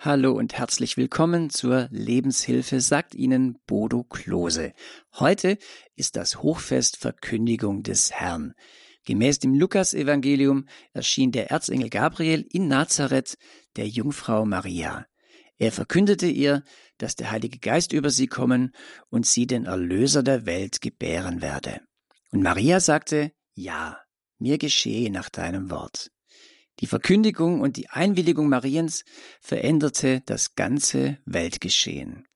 [0.00, 4.72] Hallo und herzlich willkommen zur Lebenshilfe, sagt Ihnen Bodo Klose.
[5.14, 5.58] Heute
[5.96, 8.54] ist das Hochfest Verkündigung des Herrn.
[9.06, 13.38] Gemäß dem Lukasevangelium erschien der Erzengel Gabriel in Nazareth
[13.74, 15.04] der Jungfrau Maria.
[15.56, 16.62] Er verkündete ihr,
[16.98, 18.76] dass der Heilige Geist über sie kommen
[19.10, 21.80] und sie den Erlöser der Welt gebären werde.
[22.30, 23.98] Und Maria sagte, ja,
[24.38, 26.12] mir geschehe nach deinem Wort.
[26.80, 29.04] Die Verkündigung und die Einwilligung Mariens
[29.40, 32.28] veränderte das ganze Weltgeschehen.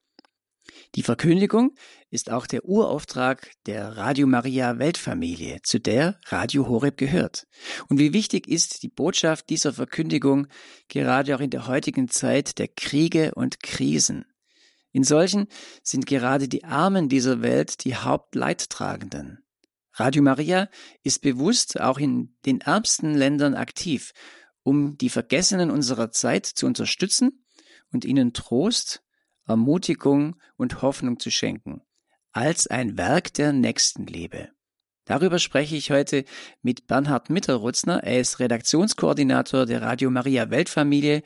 [0.94, 1.74] Die Verkündigung
[2.10, 7.46] ist auch der Urauftrag der Radio Maria Weltfamilie, zu der Radio Horeb gehört.
[7.88, 10.48] Und wie wichtig ist die Botschaft dieser Verkündigung
[10.88, 14.26] gerade auch in der heutigen Zeit der Kriege und Krisen.
[14.92, 15.46] In solchen
[15.82, 19.41] sind gerade die Armen dieser Welt die Hauptleidtragenden.
[20.02, 20.68] Radio Maria
[21.04, 24.12] ist bewusst auch in den ärmsten Ländern aktiv,
[24.64, 27.44] um die Vergessenen unserer Zeit zu unterstützen
[27.92, 29.04] und ihnen Trost,
[29.46, 31.82] Ermutigung und Hoffnung zu schenken,
[32.32, 34.48] als ein Werk der Nächstenliebe.
[35.04, 36.24] Darüber spreche ich heute
[36.62, 38.04] mit Bernhard Mitterrutzner.
[38.04, 41.22] Er ist Redaktionskoordinator der Radio Maria Weltfamilie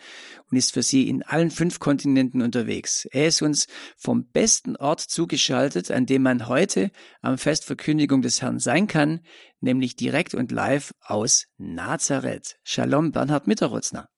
[0.51, 3.07] und ist für Sie in allen fünf Kontinenten unterwegs.
[3.13, 3.67] Er ist uns
[3.99, 9.21] vom besten Ort zugeschaltet, an dem man heute am Festverkündigung des Herrn sein kann,
[9.61, 12.57] nämlich direkt und live aus Nazareth.
[12.65, 14.09] Shalom, Bernhard Mitterrutzner.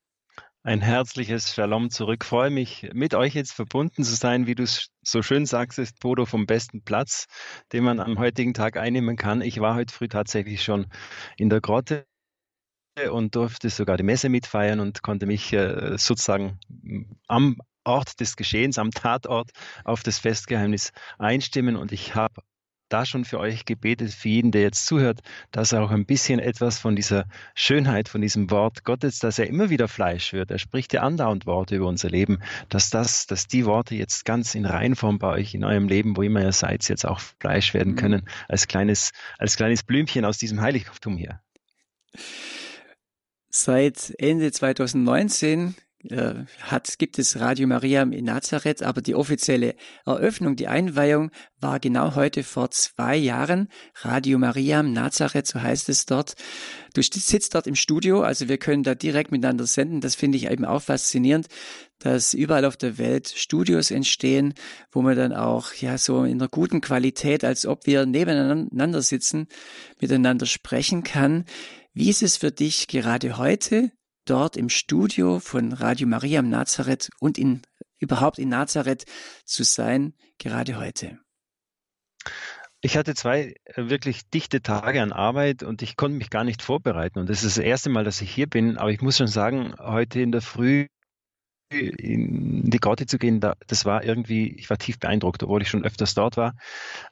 [0.64, 2.24] Ein herzliches Shalom zurück.
[2.24, 6.00] Freue mich, mit euch jetzt verbunden zu sein, wie du es so schön sagst, ist
[6.00, 7.26] Bodo vom besten Platz,
[7.72, 9.40] den man am heutigen Tag einnehmen kann.
[9.40, 10.86] Ich war heute früh tatsächlich schon
[11.36, 12.06] in der Grotte
[13.10, 16.58] und durfte sogar die Messe mitfeiern und konnte mich äh, sozusagen
[17.28, 19.52] am Ort des Geschehens, am Tatort
[19.84, 22.42] auf das Festgeheimnis einstimmen und ich habe
[22.88, 26.40] da schon für euch gebetet, für jeden, der jetzt zuhört, dass er auch ein bisschen
[26.40, 30.50] etwas von dieser Schönheit, von diesem Wort Gottes, dass er immer wieder Fleisch wird.
[30.50, 34.54] Er spricht ja andauernd Worte über unser Leben, dass das, dass die Worte jetzt ganz
[34.54, 37.92] in Reinform bei euch in eurem Leben, wo immer ihr seid, jetzt auch Fleisch werden
[37.92, 37.96] mhm.
[37.96, 41.40] können, als kleines, als kleines Blümchen aus diesem Heiligtum hier.
[43.50, 49.74] Seit Ende 2019 äh, hat, gibt es Radio Maria in Nazareth, aber die offizielle
[50.06, 53.68] Eröffnung, die Einweihung war genau heute vor zwei Jahren.
[54.02, 56.34] Radio Maria Nazareth, so heißt es dort.
[56.94, 60.00] Du sitzt dort im Studio, also wir können da direkt miteinander senden.
[60.00, 61.48] Das finde ich eben auch faszinierend,
[61.98, 64.54] dass überall auf der Welt Studios entstehen,
[64.92, 69.48] wo man dann auch ja so in einer guten Qualität, als ob wir nebeneinander sitzen,
[70.00, 71.44] miteinander sprechen kann.
[71.92, 73.90] Wie ist es für dich gerade heute,
[74.28, 77.62] dort im Studio von Radio Maria im Nazareth und in,
[77.98, 79.04] überhaupt in Nazareth
[79.44, 81.18] zu sein, gerade heute?
[82.80, 86.62] Ich hatte zwei äh, wirklich dichte Tage an Arbeit und ich konnte mich gar nicht
[86.62, 87.18] vorbereiten.
[87.18, 88.76] Und das ist das erste Mal, dass ich hier bin.
[88.76, 90.86] Aber ich muss schon sagen, heute in der Früh
[91.70, 95.84] in die Grotte zu gehen, das war irgendwie, ich war tief beeindruckt, obwohl ich schon
[95.84, 96.54] öfters dort war.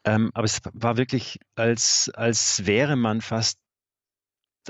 [0.04, 3.58] Ähm, aber es war wirklich, als, als wäre man fast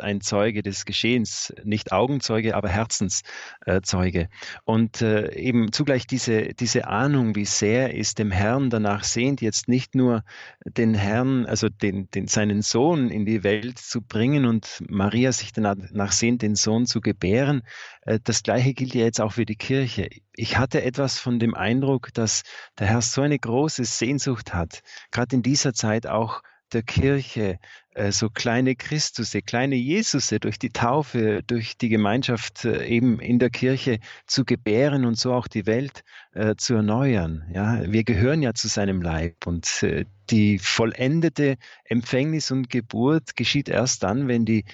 [0.01, 4.29] ein Zeuge des Geschehens, nicht Augenzeuge, aber Herzenszeuge.
[4.65, 9.69] Und äh, eben zugleich diese, diese Ahnung, wie sehr es dem Herrn danach sehnt, jetzt
[9.69, 10.25] nicht nur
[10.65, 15.53] den Herrn, also den, den, seinen Sohn in die Welt zu bringen und Maria sich
[15.53, 17.63] danach sehnt, den Sohn zu gebären.
[18.03, 20.09] Äh, das Gleiche gilt ja jetzt auch für die Kirche.
[20.35, 22.43] Ich hatte etwas von dem Eindruck, dass
[22.79, 27.59] der Herr so eine große Sehnsucht hat, gerade in dieser Zeit auch der Kirche
[27.95, 33.39] äh, so kleine Christusse, kleine Jesusse durch die Taufe, durch die Gemeinschaft äh, eben in
[33.39, 36.03] der Kirche zu gebären und so auch die Welt
[36.35, 37.49] äh, zu erneuern.
[37.53, 39.85] Ja, wir gehören ja zu seinem Leib und
[40.31, 44.65] die vollendete Empfängnis und Geburt geschieht erst dann, wenn die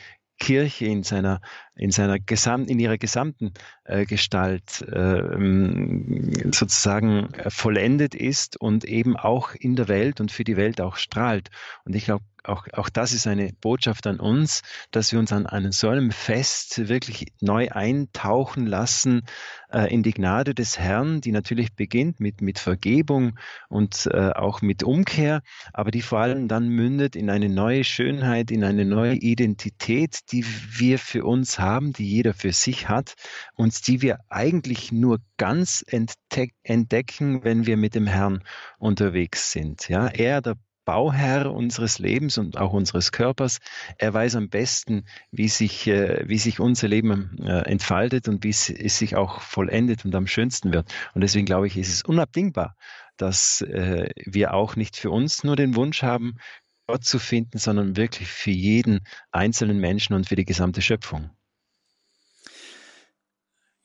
[0.43, 1.41] Kirche in seiner,
[1.77, 3.53] in seiner gesamt, in ihrer gesamten
[3.85, 5.23] äh, Gestalt äh,
[6.51, 11.51] sozusagen vollendet ist und eben auch in der Welt und für die Welt auch strahlt.
[11.85, 15.47] Und ich glaube, auch, auch das ist eine Botschaft an uns, dass wir uns an
[15.47, 19.23] einem so einem Fest wirklich neu eintauchen lassen
[19.73, 23.39] äh, in die Gnade des Herrn, die natürlich beginnt mit, mit Vergebung
[23.69, 28.51] und äh, auch mit Umkehr, aber die vor allem dann mündet in eine neue Schönheit,
[28.51, 33.15] in eine neue Identität, die wir für uns haben, die jeder für sich hat
[33.55, 38.43] und die wir eigentlich nur ganz entdecken, wenn wir mit dem Herrn
[38.79, 39.89] unterwegs sind.
[39.89, 43.59] Ja, er, der Bauherr unseres Lebens und auch unseres Körpers.
[43.99, 48.51] Er weiß am besten, wie sich, äh, wie sich unser Leben äh, entfaltet und wie
[48.51, 50.93] es, es sich auch vollendet und am schönsten wird.
[51.15, 52.77] Und deswegen glaube ich, ist es unabdingbar,
[53.17, 56.37] dass äh, wir auch nicht für uns nur den Wunsch haben,
[56.87, 59.01] Gott zu finden, sondern wirklich für jeden
[59.31, 61.31] einzelnen Menschen und für die gesamte Schöpfung.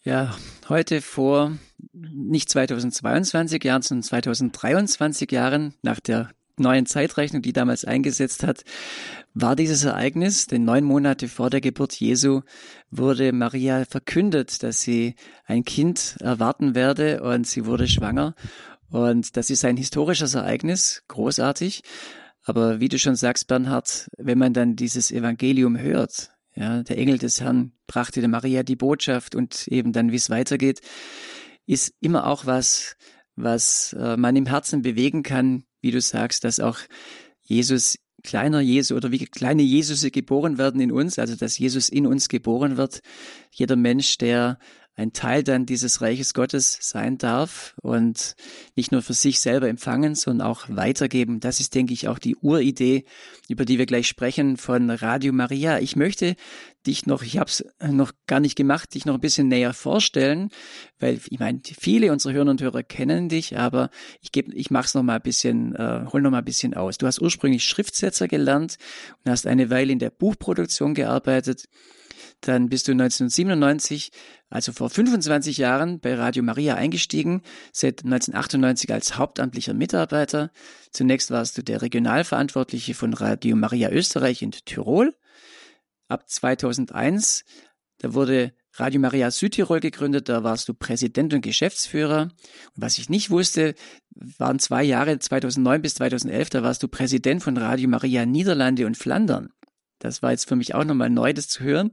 [0.04, 0.34] Ja,
[0.70, 1.58] heute vor
[1.92, 6.30] nicht 2022 Jahren, sondern 2023 Jahren nach der
[6.60, 8.64] neuen Zeitrechnung, die damals eingesetzt hat,
[9.34, 12.42] war dieses Ereignis, denn neun Monate vor der Geburt Jesu
[12.90, 15.16] wurde Maria verkündet, dass sie
[15.46, 18.36] ein Kind erwarten werde und sie wurde schwanger.
[18.90, 21.84] Und das ist ein historisches Ereignis, großartig.
[22.44, 27.18] Aber wie du schon sagst, Bernhard, wenn man dann dieses Evangelium hört, ja, der Engel
[27.18, 30.82] des Herrn brachte der Maria die Botschaft und eben dann, wie es weitergeht,
[31.68, 32.96] ist immer auch was,
[33.36, 36.78] was äh, man im Herzen bewegen kann, wie du sagst, dass auch
[37.44, 42.06] Jesus, kleiner Jesus oder wie kleine Jesus geboren werden in uns, also dass Jesus in
[42.06, 43.00] uns geboren wird.
[43.52, 44.60] Jeder Mensch, der
[44.98, 48.36] ein Teil dann dieses Reiches Gottes sein darf und
[48.76, 51.40] nicht nur für sich selber empfangen, sondern auch weitergeben.
[51.40, 53.06] Das ist, denke ich, auch die Uridee,
[53.48, 55.78] über die wir gleich sprechen von Radio Maria.
[55.78, 56.36] Ich möchte
[56.88, 60.50] dich noch, ich habe es noch gar nicht gemacht, dich noch ein bisschen näher vorstellen,
[60.98, 63.92] weil ich meine, viele unserer Hörer und Hörer kennen dich, aber
[64.22, 66.74] ich gebe, ich mache es noch mal ein bisschen, äh, hol noch mal ein bisschen
[66.74, 66.98] aus.
[66.98, 68.78] Du hast ursprünglich Schriftsetzer gelernt
[69.24, 71.66] und hast eine Weile in der Buchproduktion gearbeitet.
[72.42, 74.12] Dann bist du 1997,
[74.50, 77.42] also vor 25 Jahren, bei Radio Maria eingestiegen,
[77.74, 80.52] seit 1998 als hauptamtlicher Mitarbeiter.
[80.92, 85.16] Zunächst warst du der Regionalverantwortliche von Radio Maria Österreich in Tirol.
[86.08, 87.44] Ab 2001,
[88.00, 92.22] da wurde Radio Maria Südtirol gegründet, da warst du Präsident und Geschäftsführer.
[92.22, 92.32] Und
[92.76, 93.74] was ich nicht wusste,
[94.38, 98.96] waren zwei Jahre, 2009 bis 2011, da warst du Präsident von Radio Maria Niederlande und
[98.96, 99.50] Flandern.
[100.00, 101.92] Das war jetzt für mich auch nochmal neu, das zu hören.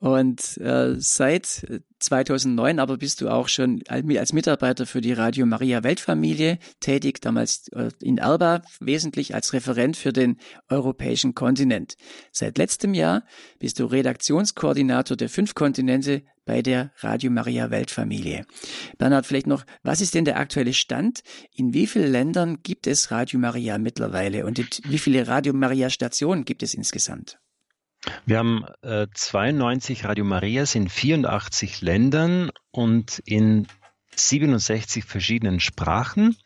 [0.00, 1.66] Und äh, seit
[1.98, 7.66] 2009 aber bist du auch schon als Mitarbeiter für die Radio Maria Weltfamilie tätig, damals
[7.72, 10.36] äh, in Erba wesentlich als Referent für den
[10.68, 11.96] europäischen Kontinent.
[12.30, 13.24] Seit letztem Jahr
[13.58, 18.46] bist du Redaktionskoordinator der fünf Kontinente bei der Radio Maria Weltfamilie.
[18.98, 21.22] Bernhard, vielleicht noch, was ist denn der aktuelle Stand?
[21.52, 24.58] In wie vielen Ländern gibt es Radio Maria mittlerweile und
[24.88, 27.40] wie viele Radio Maria Stationen gibt es insgesamt?
[28.26, 33.66] Wir haben äh, 92 Radio Marias in 84 Ländern und in
[34.14, 36.36] 67 verschiedenen Sprachen.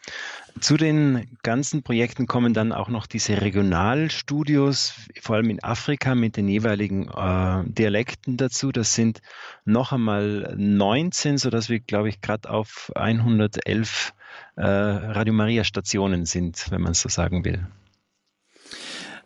[0.61, 6.37] Zu den ganzen Projekten kommen dann auch noch diese Regionalstudios, vor allem in Afrika mit
[6.37, 8.71] den jeweiligen äh, Dialekten dazu.
[8.71, 9.23] Das sind
[9.65, 14.13] noch einmal 19, sodass wir, glaube ich, gerade auf 111
[14.57, 17.67] äh, Radio Maria Stationen sind, wenn man so sagen will.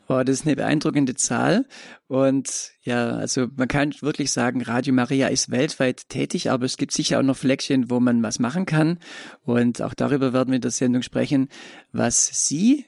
[0.08, 1.66] Wow, das ist eine beeindruckende Zahl.
[2.06, 6.92] Und ja, also man kann wirklich sagen, Radio Maria ist weltweit tätig, aber es gibt
[6.92, 9.00] sicher auch noch Fleckchen, wo man was machen kann.
[9.42, 11.48] Und auch darüber werden wir in der Sendung sprechen,
[11.90, 12.86] was Sie,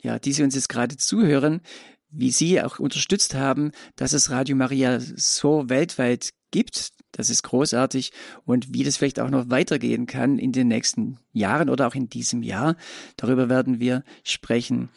[0.00, 1.60] ja, die Sie uns jetzt gerade zuhören,
[2.08, 6.93] wie Sie auch unterstützt haben, dass es Radio Maria so weltweit gibt.
[7.16, 8.12] Das ist großartig
[8.44, 12.08] und wie das vielleicht auch noch weitergehen kann in den nächsten Jahren oder auch in
[12.08, 12.76] diesem Jahr.
[13.16, 14.88] Darüber werden wir sprechen.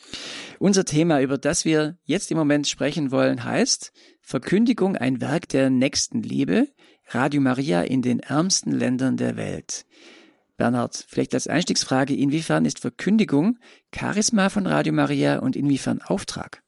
[0.57, 5.69] Unser Thema, über das wir jetzt im Moment sprechen wollen, heißt Verkündigung ein Werk der
[5.69, 6.67] Nächstenliebe,
[7.09, 9.85] Radio Maria in den ärmsten Ländern der Welt.
[10.57, 13.59] Bernhard, vielleicht als Einstiegsfrage, inwiefern ist Verkündigung
[13.95, 16.63] Charisma von Radio Maria und inwiefern Auftrag?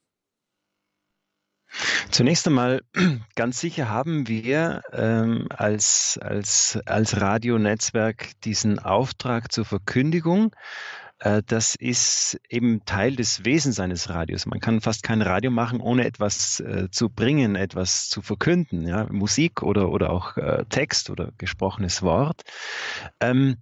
[2.12, 2.82] Zunächst einmal,
[3.36, 10.56] ganz sicher haben wir ähm, als, als, als Radionetzwerk diesen Auftrag zur Verkündigung.
[11.20, 14.46] Äh, das ist eben Teil des Wesens eines Radios.
[14.46, 19.08] Man kann fast kein Radio machen, ohne etwas äh, zu bringen, etwas zu verkünden, ja?
[19.12, 22.42] Musik oder, oder auch äh, Text oder gesprochenes Wort.
[23.20, 23.58] Ähm,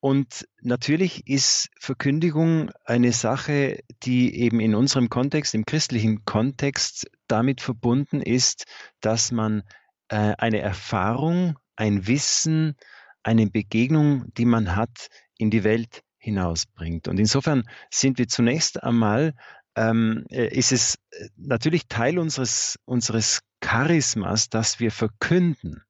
[0.00, 7.60] und natürlich ist Verkündigung eine Sache, die eben in unserem Kontext, im christlichen Kontext damit
[7.60, 8.64] verbunden ist,
[9.00, 9.64] dass man
[10.08, 12.76] äh, eine Erfahrung, ein Wissen,
[13.24, 17.08] eine Begegnung, die man hat, in die Welt hinausbringt.
[17.08, 19.34] Und insofern sind wir zunächst einmal,
[19.74, 25.82] ähm, äh, ist es äh, natürlich Teil unseres, unseres Charismas, dass wir verkünden.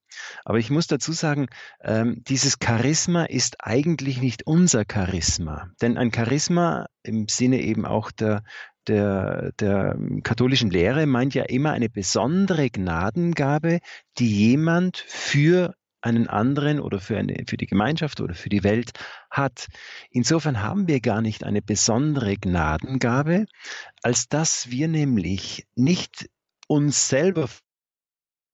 [0.44, 1.46] Aber ich muss dazu sagen,
[1.82, 5.70] ähm, dieses Charisma ist eigentlich nicht unser Charisma.
[5.80, 8.42] Denn ein Charisma im Sinne eben auch der,
[8.86, 13.80] der, der katholischen Lehre meint ja immer eine besondere Gnadengabe,
[14.18, 18.92] die jemand für einen anderen oder für, eine, für die Gemeinschaft oder für die Welt
[19.30, 19.66] hat.
[20.10, 23.46] Insofern haben wir gar nicht eine besondere Gnadengabe,
[24.02, 26.28] als dass wir nämlich nicht
[26.68, 27.48] uns selber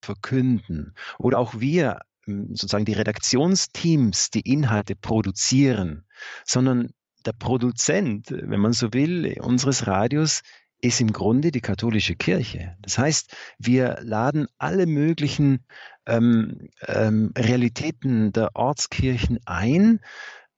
[0.05, 0.95] verkünden.
[1.19, 6.05] Oder auch wir hm, sozusagen die Redaktionsteams die Inhalte produzieren,
[6.45, 6.89] sondern
[7.25, 10.41] der Produzent, wenn man so will, unseres Radios
[10.79, 12.75] ist im Grunde die katholische Kirche.
[12.81, 15.65] Das heißt, wir laden alle möglichen
[16.05, 19.99] ähm, ähm, Realitäten der Ortskirchen ein,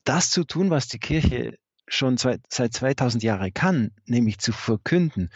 [0.04, 5.30] das zu tun, was die Kirche schon seit 2000 Jahren kann, nämlich zu verkünden,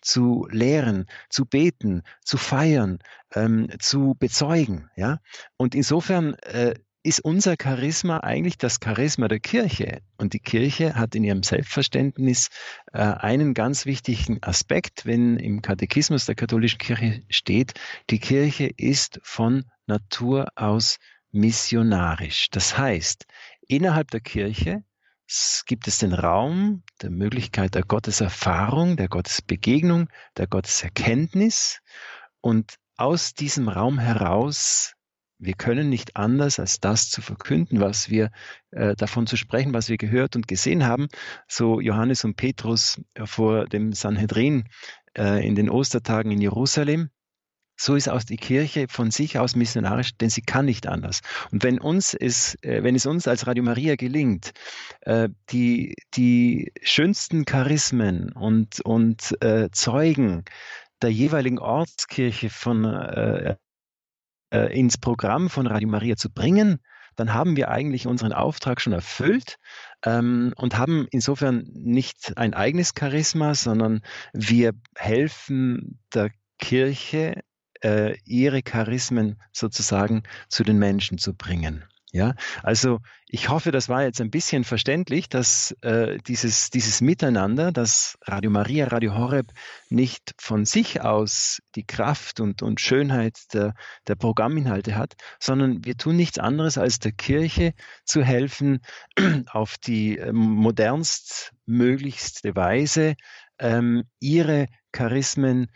[0.00, 2.98] zu lehren, zu beten, zu feiern,
[3.34, 4.90] ähm, zu bezeugen.
[4.96, 5.18] Ja?
[5.56, 10.02] Und insofern äh, ist unser Charisma eigentlich das Charisma der Kirche.
[10.18, 12.48] Und die Kirche hat in ihrem Selbstverständnis
[12.92, 17.74] äh, einen ganz wichtigen Aspekt, wenn im Katechismus der katholischen Kirche steht,
[18.10, 20.98] die Kirche ist von Natur aus
[21.32, 22.50] missionarisch.
[22.50, 23.26] Das heißt,
[23.66, 24.84] innerhalb der Kirche
[25.66, 31.80] gibt es den Raum der Möglichkeit der Gotteserfahrung, der Gottesbegegnung, der Gotteserkenntnis.
[32.40, 34.94] Und aus diesem Raum heraus,
[35.38, 38.30] wir können nicht anders, als das zu verkünden, was wir
[38.70, 41.08] äh, davon zu sprechen, was wir gehört und gesehen haben.
[41.48, 44.68] So Johannes und Petrus vor dem Sanhedrin
[45.16, 47.10] äh, in den Ostertagen in Jerusalem.
[47.82, 51.20] So ist aus die Kirche von sich aus missionarisch, denn sie kann nicht anders.
[51.50, 54.52] Und wenn uns es, äh, wenn es uns als Radio Maria gelingt,
[55.00, 60.44] äh, die, die schönsten Charismen und, und äh, Zeugen
[61.02, 62.84] der jeweiligen Ortskirche von,
[64.52, 66.78] ins Programm von Radio Maria zu bringen,
[67.16, 69.56] dann haben wir eigentlich unseren Auftrag schon erfüllt
[70.04, 77.42] ähm, und haben insofern nicht ein eigenes Charisma, sondern wir helfen der Kirche
[77.82, 81.84] äh, ihre Charismen sozusagen zu den Menschen zu bringen.
[82.14, 87.72] Ja, also ich hoffe, das war jetzt ein bisschen verständlich, dass äh, dieses, dieses Miteinander,
[87.72, 89.50] dass Radio Maria, Radio Horeb
[89.88, 93.72] nicht von sich aus die Kraft und, und Schönheit der,
[94.08, 97.72] der Programminhalte hat, sondern wir tun nichts anderes, als der Kirche
[98.04, 98.80] zu helfen,
[99.50, 103.14] auf die äh, modernst möglichste Weise
[103.58, 105.68] ähm, ihre Charismen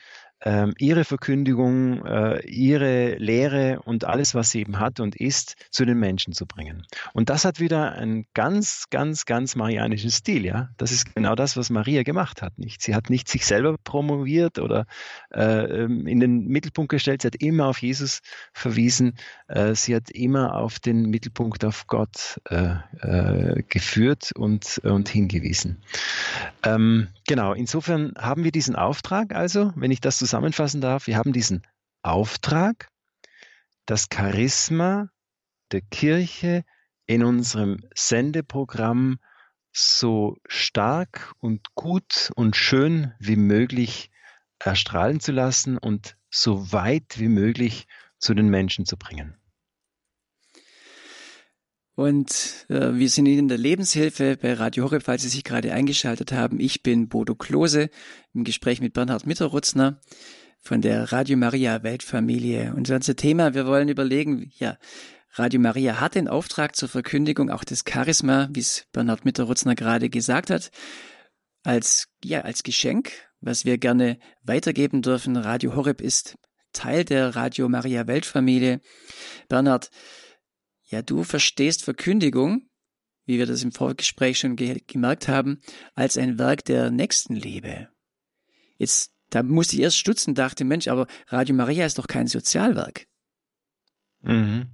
[0.46, 5.84] ähm, ihre Verkündigung, äh, ihre Lehre und alles, was sie eben hat und ist, zu
[5.84, 6.86] den Menschen zu bringen.
[7.12, 10.68] Und das hat wieder einen ganz, ganz, ganz marianischen Stil, ja.
[10.76, 12.80] Das ist genau das, was Maria gemacht hat, nicht?
[12.80, 14.86] Sie hat nicht sich selber promoviert oder
[15.34, 18.20] äh, ähm, in den Mittelpunkt gestellt, sie hat immer auf Jesus
[18.52, 19.16] verwiesen,
[19.48, 25.82] äh, sie hat immer auf den Mittelpunkt auf Gott äh, äh, geführt und, und hingewiesen.
[26.62, 31.33] Ähm, genau, insofern haben wir diesen Auftrag also, wenn ich das zusammenfassen darf, wir haben
[31.33, 31.62] diesen
[32.02, 32.90] Auftrag,
[33.87, 35.09] das Charisma
[35.73, 36.62] der Kirche
[37.07, 39.19] in unserem Sendeprogramm
[39.73, 44.11] so stark und gut und schön wie möglich
[44.59, 47.87] erstrahlen zu lassen und so weit wie möglich
[48.19, 49.38] zu den Menschen zu bringen.
[51.96, 56.30] Und äh, wir sind in der Lebenshilfe bei Radio Horeb, falls Sie sich gerade eingeschaltet
[56.30, 56.60] haben.
[56.60, 57.88] Ich bin Bodo Klose
[58.34, 59.98] im Gespräch mit Bernhard Mitterrutzner
[60.60, 62.74] von der Radio Maria Weltfamilie.
[62.74, 64.76] Und unser Thema, wir wollen überlegen, ja,
[65.32, 70.10] Radio Maria hat den Auftrag zur Verkündigung auch des Charisma, wie es Bernhard Mitterrutzner gerade
[70.10, 70.70] gesagt hat,
[71.62, 75.38] als, ja, als Geschenk, was wir gerne weitergeben dürfen.
[75.38, 76.36] Radio Horeb ist
[76.74, 78.82] Teil der Radio Maria Weltfamilie.
[79.48, 79.88] Bernhard,
[80.87, 82.69] ja, du verstehst Verkündigung,
[83.25, 85.61] wie wir das im Vorgespräch schon ge gemerkt haben,
[85.95, 87.88] als ein Werk der Nächstenliebe.
[88.78, 93.07] Jetzt, da musste ich erst stutzen, dachte, Mensch, aber Radio Maria ist doch kein Sozialwerk.
[94.21, 94.69] Mhm.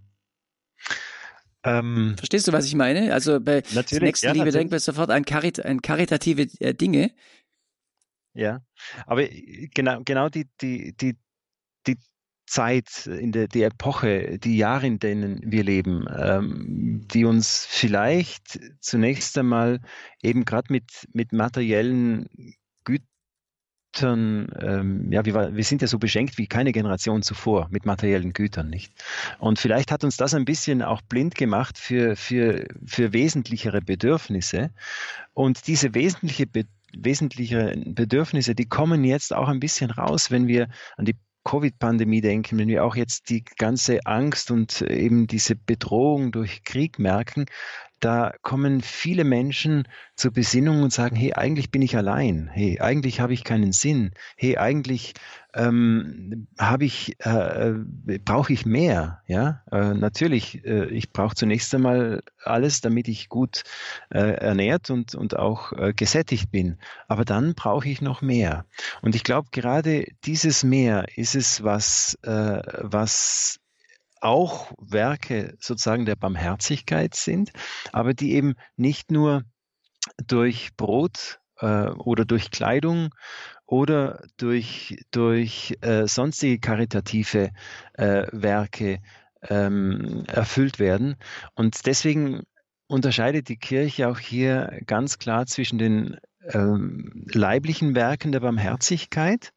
[1.65, 3.15] Ähm, Verstehst du, was ich meine?
[3.15, 7.13] Also bei Nächstenliebe ja, denkt man sofort an, Karit an karitative äh, Dinge.
[8.35, 8.65] Ja,
[9.07, 9.27] aber
[9.75, 11.19] genau, genau die, die, die, die
[12.47, 18.61] Zeit, in der die Epoche, die Jahre, in denen wir leben, ähm, die uns vielleicht
[18.81, 19.81] zunächst einmal
[20.23, 22.29] eben gerade mit, mit materiellen
[22.85, 28.33] Gütern, ähm, ja, wir, wir sind ja so beschenkt wie keine Generation zuvor mit materiellen
[28.33, 28.93] Gütern, nicht?
[29.39, 34.71] Und vielleicht hat uns das ein bisschen auch blind gemacht für, für, für wesentlichere Bedürfnisse.
[35.33, 36.47] Und diese wesentliche
[36.95, 42.59] wesentliche Bedürfnisse, die kommen jetzt auch ein bisschen raus, wenn wir an die Covid-Pandemie denken,
[42.59, 47.47] wenn wir auch jetzt die ganze Angst und eben diese Bedrohung durch Krieg merken,
[48.03, 53.21] da kommen viele Menschen zur Besinnung und sagen, hey, eigentlich bin ich allein, hey, eigentlich
[53.21, 55.15] habe ich keinen Sinn, hey, eigentlich
[55.55, 61.73] ähm, habe ich, äh, äh, brauche ich mehr, ja, äh, natürlich, äh, ich brauche zunächst
[61.75, 63.63] einmal alles, damit ich gut
[64.11, 68.65] äh, ernährt und, und auch äh, gesättigt bin, aber dann brauche ich noch mehr.
[69.03, 73.62] Und ich glaube, gerade dieses Mehr ist es, was, was
[74.23, 77.53] auch Werke sozusagen der Barmherzigkeit sind,
[77.93, 79.43] aber die eben nicht nur
[80.27, 83.11] durch Brot äh, oder durch Kleidung
[83.67, 87.51] oder durch, durch äh, sonstige karitative
[87.95, 89.01] äh, Werke
[89.49, 91.17] ähm, erfüllt werden.
[91.55, 92.43] Und deswegen
[92.87, 96.19] unterscheidet die Kirche auch hier ganz klar zwischen den
[96.53, 99.53] ähm, leiblichen Werken der Barmherzigkeit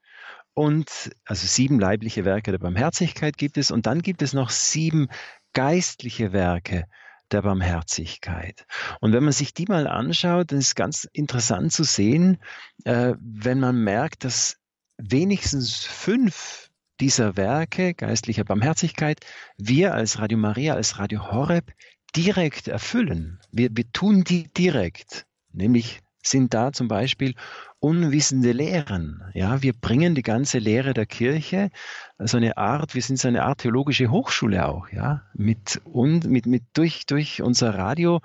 [0.55, 5.09] und also sieben leibliche Werke der Barmherzigkeit gibt es und dann gibt es noch sieben
[5.53, 6.85] geistliche Werke
[7.31, 8.65] der Barmherzigkeit.
[9.01, 12.37] Und wenn man sich die mal anschaut, dann ist ganz interessant zu sehen,
[12.85, 14.57] äh, wenn man merkt, dass
[14.97, 16.69] wenigstens fünf
[17.01, 19.19] dieser Werke geistlicher Barmherzigkeit
[19.57, 21.73] wir als Radio Maria, als Radio Horeb
[22.15, 23.39] direkt erfüllen.
[23.51, 27.35] Wir, wir tun die direkt, nämlich sind da zum Beispiel
[27.79, 29.23] unwissende Lehren.
[29.33, 31.69] Ja, wir bringen die ganze Lehre der Kirche,
[32.17, 35.21] so eine Art, wir sind so eine Art theologische Hochschule auch, ja.
[35.33, 38.21] Mit und mit, mit durch, durch unser Radio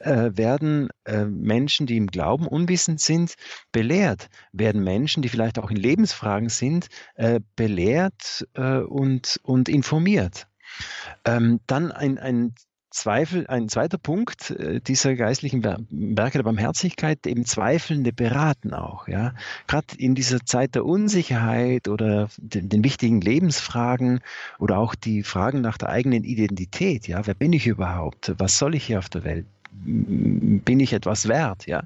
[0.00, 3.34] äh, werden äh, Menschen, die im Glauben unwissend sind,
[3.70, 10.48] belehrt, werden Menschen, die vielleicht auch in Lebensfragen sind, äh, belehrt äh, und, und informiert.
[11.24, 12.54] Ähm, dann ein, ein
[12.96, 19.34] Zweifel, ein zweiter Punkt äh, dieser geistlichen Werke der Barmherzigkeit, eben Zweifelnde beraten auch, ja.
[19.66, 24.20] Gerade in dieser Zeit der Unsicherheit oder den, den, wichtigen Lebensfragen
[24.58, 27.26] oder auch die Fragen nach der eigenen Identität, ja.
[27.26, 28.34] Wer bin ich überhaupt?
[28.38, 29.46] Was soll ich hier auf der Welt?
[29.84, 31.84] Bin ich etwas wert, ja.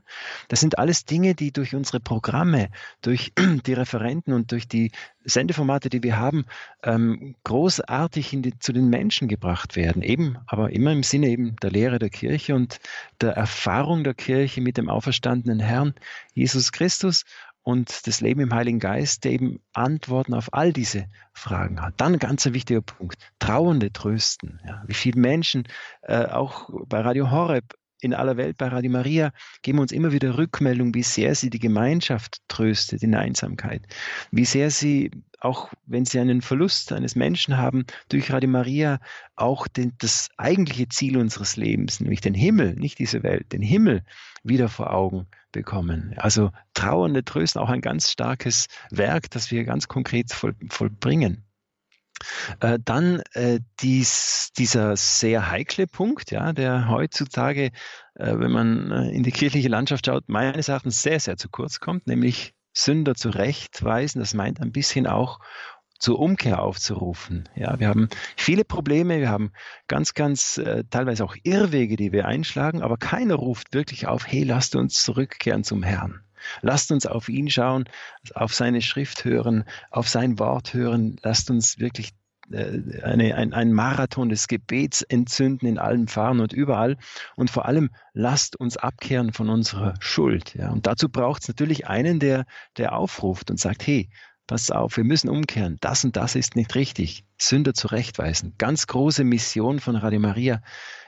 [0.49, 2.69] Das sind alles Dinge, die durch unsere Programme,
[3.03, 3.33] durch
[3.67, 4.93] die Referenten und durch die
[5.25, 6.45] Sendeformate, die wir haben,
[6.83, 10.03] ähm, großartig die, zu den Menschen gebracht werden.
[10.03, 12.79] Eben, aber immer im Sinne eben der Lehre der Kirche und
[13.21, 15.95] der Erfahrung der Kirche mit dem auferstandenen Herrn
[16.35, 17.25] Jesus Christus
[17.63, 21.95] und das Leben im Heiligen Geist, der eben Antworten auf all diese Fragen hat.
[21.99, 24.61] Dann ein ganz wichtiger Punkt, Trauernde trösten.
[24.67, 25.69] Ja, wie viele Menschen
[26.03, 30.39] äh, auch bei Radio Horeb in aller Welt bei Radio Maria geben uns immer wieder
[30.39, 33.83] Rückmeldung, wie sehr sie die Gemeinschaft tröstet in Einsamkeit,
[34.31, 39.01] wie sehr sie, auch wenn sie einen Verlust eines Menschen haben, durch Radio Maria
[39.37, 44.03] auch den, das eigentliche Ziel unseres Lebens, nämlich den Himmel, nicht diese Welt, den Himmel
[44.43, 46.15] wieder vor Augen bekommen.
[46.17, 51.45] Also trauernde Trösten, auch ein ganz starkes Werk, das wir ganz konkret voll, vollbringen.
[52.61, 57.67] Äh, dann äh, dies, dieser sehr heikle Punkt, ja, der heutzutage,
[58.15, 61.81] äh, wenn man äh, in die kirchliche Landschaft schaut, meines Erachtens sehr, sehr zu kurz
[61.81, 64.21] kommt, nämlich Sünder zurechtweisen.
[64.21, 65.41] Das meint ein bisschen auch
[65.99, 67.49] zur Umkehr aufzurufen.
[67.55, 69.53] Ja, wir haben viele Probleme, wir haben
[69.87, 74.43] ganz, ganz äh, teilweise auch Irrwege, die wir einschlagen, aber keiner ruft wirklich auf, hey,
[74.45, 76.23] lasst uns zurückkehren zum Herrn.
[76.63, 77.85] Lasst uns auf ihn schauen,
[78.35, 81.17] auf seine Schrift hören, auf sein Wort hören.
[81.23, 82.11] Lasst uns wirklich
[82.51, 86.97] äh, eine, ein, ein Marathon des Gebets entzünden in allen Fahren und überall.
[87.37, 90.55] Und vor allem lasst uns abkehren von unserer Schuld.
[90.55, 90.71] Ja.
[90.71, 94.11] Und dazu braucht es natürlich einen, der, der aufruft und sagt, hey,
[94.47, 95.77] pass auf, wir müssen umkehren.
[95.81, 97.25] Das und das ist nicht richtig.
[97.39, 98.55] Sünder zurechtweisen.
[98.59, 100.61] Ganz große Mission von Radio Maria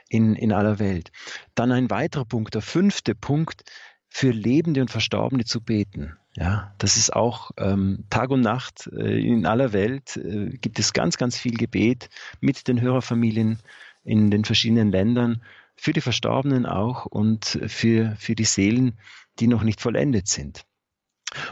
[0.09, 1.11] in, in aller Welt.
[1.55, 3.65] Dann ein weiterer Punkt, der fünfte Punkt,
[4.13, 6.17] für Lebende und Verstorbene zu beten.
[6.35, 10.93] Ja, das ist auch ähm, Tag und Nacht äh, in aller Welt äh, gibt es
[10.93, 13.59] ganz, ganz viel Gebet mit den Hörerfamilien
[14.05, 15.43] in den verschiedenen Ländern
[15.77, 18.99] für die Verstorbenen auch und für, für die Seelen,
[19.41, 20.65] die noch nicht vollendet sind.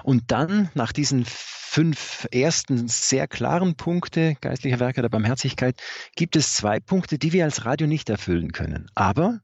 [0.02, 5.80] Und dann nach diesen fünf ersten sehr klaren Punkte geistlicher Werke der Barmherzigkeit
[6.14, 9.40] gibt es zwei Punkte, die wir als Radio nicht erfüllen können, aber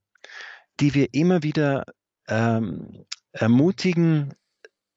[0.81, 1.85] die wir immer wieder
[2.29, 4.35] ähm, ermutigen,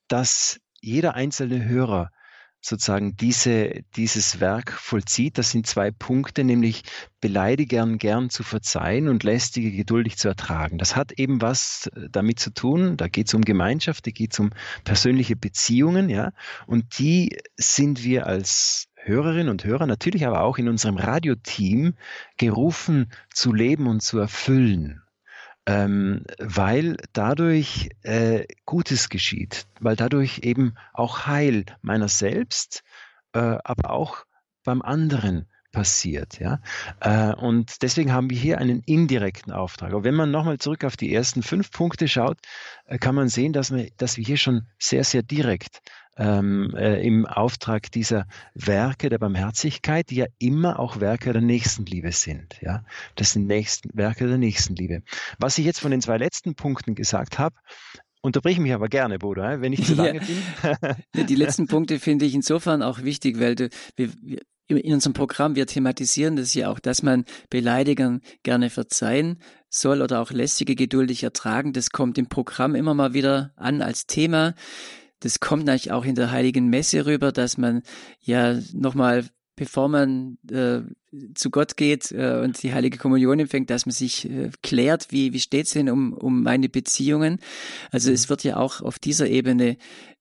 [0.07, 2.11] dass jeder einzelne Hörer
[2.61, 5.37] sozusagen diese, dieses Werk vollzieht.
[5.37, 6.83] Das sind zwei Punkte, nämlich
[7.21, 10.77] Beleidigern gern zu verzeihen und Lästige geduldig zu ertragen.
[10.77, 12.97] Das hat eben was damit zu tun.
[12.97, 14.49] Da geht es um Gemeinschaft, da geht es um
[14.83, 16.31] persönliche Beziehungen, ja.
[16.67, 21.95] Und die sind wir als Hörerinnen und Hörer, natürlich aber auch in unserem Radioteam
[22.37, 25.01] gerufen zu leben und zu erfüllen
[25.69, 32.84] ähm, weil dadurch äh, Gutes geschieht, weil dadurch eben auch Heil meiner selbst,
[33.34, 34.25] äh, aber auch
[34.63, 36.39] beim anderen passiert.
[36.39, 36.60] Ja?
[37.01, 39.91] Äh, und deswegen haben wir hier einen indirekten Auftrag.
[39.91, 42.39] Aber wenn man nochmal zurück auf die ersten fünf Punkte schaut,
[42.86, 45.82] äh, kann man sehen, dass wir, dass wir hier schon sehr, sehr direkt
[46.19, 52.12] ähm, äh, im Auftrag dieser Werke der Barmherzigkeit, die ja immer auch Werke der Nächstenliebe
[52.12, 52.58] sind.
[52.62, 52.84] Ja,
[53.15, 55.01] das sind Nächsten, Werke der Nächstenliebe.
[55.39, 57.55] Was ich jetzt von den zwei letzten Punkten gesagt habe,
[58.21, 60.19] Unterbrich mich aber gerne, Bruder, wenn ich zu lange
[60.63, 60.95] ja.
[61.13, 61.27] bin.
[61.27, 65.55] Die letzten Punkte finde ich insofern auch wichtig, weil du, wir, wir, in unserem Programm,
[65.55, 71.23] wir thematisieren das ja auch, dass man Beleidigern gerne verzeihen soll oder auch lästige geduldig
[71.23, 71.71] ertragen.
[71.71, 74.53] Das kommt im Programm immer mal wieder an als Thema.
[75.19, 77.82] Das kommt natürlich auch in der Heiligen Messe rüber, dass man
[78.21, 79.25] ja nochmal
[79.60, 80.79] bevor man äh,
[81.36, 85.34] zu Gott geht äh, und die heilige Kommunion empfängt, dass man sich äh, klärt, wie,
[85.34, 87.39] wie steht's denn um, um meine Beziehungen.
[87.91, 88.15] Also mhm.
[88.15, 89.75] es wird ja auch auf dieser Ebene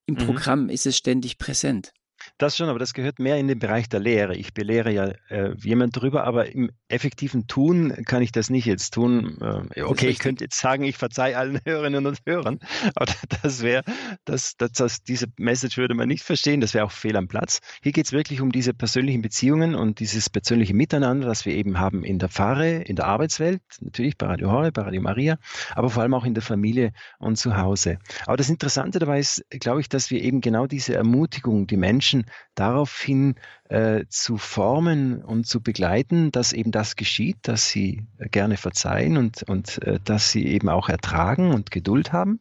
[0.06, 0.18] im mhm.
[0.18, 1.92] Programm ist es ständig präsent.
[2.38, 4.37] Das schon, aber das gehört mehr in den Bereich der Lehre.
[4.37, 8.94] Ich belehre ja äh, jemand drüber, aber im effektiven Tun kann ich das nicht jetzt
[8.94, 9.38] tun.
[9.74, 12.61] Äh, okay, ich könnte jetzt sagen, ich verzeihe allen Hörerinnen und Hörern,
[12.94, 13.07] aber
[13.42, 13.83] das wäre,
[14.24, 17.59] das, das, das, diese Message würde man nicht verstehen, das wäre auch fehl am Platz.
[17.83, 21.81] Hier geht es wirklich um diese persönlichen Beziehungen und dieses persönliche Miteinander, das wir eben
[21.81, 25.38] haben in der Pfarre, in der Arbeitswelt, natürlich bei Radio Horre, bei Radio Maria,
[25.74, 27.98] aber vor allem auch in der Familie und zu Hause.
[28.27, 32.27] Aber das Interessante dabei ist, glaube ich, dass wir eben genau diese Ermutigung, die Menschen
[32.54, 33.34] daraufhin
[33.68, 39.42] äh, zu formen und zu begleiten, dass eben das geschieht, dass sie gerne verzeihen und,
[39.44, 42.40] und äh, dass sie eben auch ertragen und Geduld haben.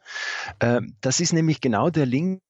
[0.59, 2.41] Äh, das ist nämlich genau der Link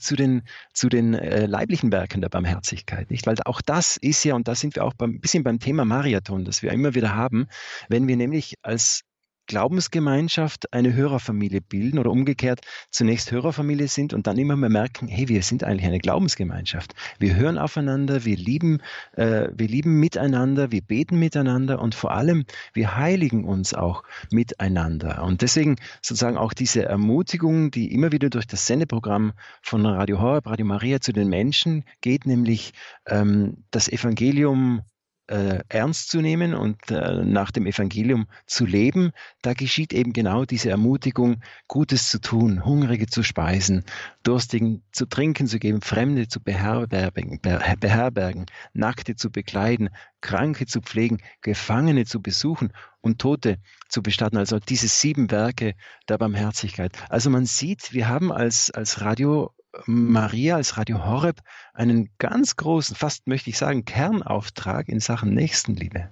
[0.00, 3.26] zu den, zu den äh, leiblichen Werken der Barmherzigkeit, nicht?
[3.26, 6.44] Weil auch das ist ja, und da sind wir auch ein bisschen beim Thema Marathon,
[6.44, 7.46] das wir immer wieder haben,
[7.88, 9.02] wenn wir nämlich als
[9.46, 15.28] Glaubensgemeinschaft eine Hörerfamilie bilden oder umgekehrt zunächst Hörerfamilie sind und dann immer mehr merken, hey,
[15.28, 16.94] wir sind eigentlich eine Glaubensgemeinschaft.
[17.18, 18.80] Wir hören aufeinander, wir lieben,
[19.12, 25.22] äh, wir lieben miteinander, wir beten miteinander und vor allem wir heiligen uns auch miteinander.
[25.22, 29.32] Und deswegen sozusagen auch diese Ermutigung, die immer wieder durch das Sendeprogramm
[29.62, 32.72] von Radio Horeb, Radio Maria zu den Menschen geht, nämlich
[33.06, 34.82] ähm, das Evangelium
[35.28, 39.12] äh, ernst zu nehmen und äh, nach dem Evangelium zu leben,
[39.42, 43.84] da geschieht eben genau diese Ermutigung, Gutes zu tun, Hungrige zu speisen,
[44.22, 51.18] Durstigen zu trinken zu geben, Fremde zu beherbergen, beherbergen Nackte zu bekleiden, Kranke zu pflegen,
[51.40, 53.58] Gefangene zu besuchen und Tote
[53.88, 54.36] zu bestatten.
[54.36, 55.74] Also diese sieben Werke
[56.08, 56.92] der Barmherzigkeit.
[57.08, 59.52] Also man sieht, wir haben als, als Radio
[59.84, 61.40] Maria als Radio Horeb
[61.74, 66.10] einen ganz großen, fast möchte ich sagen, Kernauftrag in Sachen Nächstenliebe.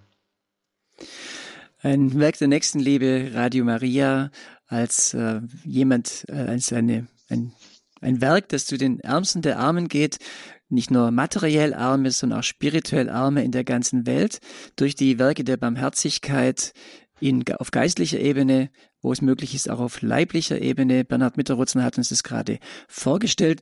[1.80, 4.30] Ein Werk der Nächstenliebe, Radio Maria,
[4.66, 7.52] als äh, jemand, äh, als eine, ein,
[8.00, 10.18] ein Werk, das zu den Ärmsten der Armen geht,
[10.68, 14.40] nicht nur materiell Arme, sondern auch spirituell Arme in der ganzen Welt,
[14.76, 16.72] durch die Werke der Barmherzigkeit
[17.20, 18.70] in, auf geistlicher Ebene,
[19.04, 21.04] wo es möglich ist, auch auf leiblicher Ebene.
[21.04, 23.60] Bernhard Mitterrutzner hat uns das gerade vorgestellt.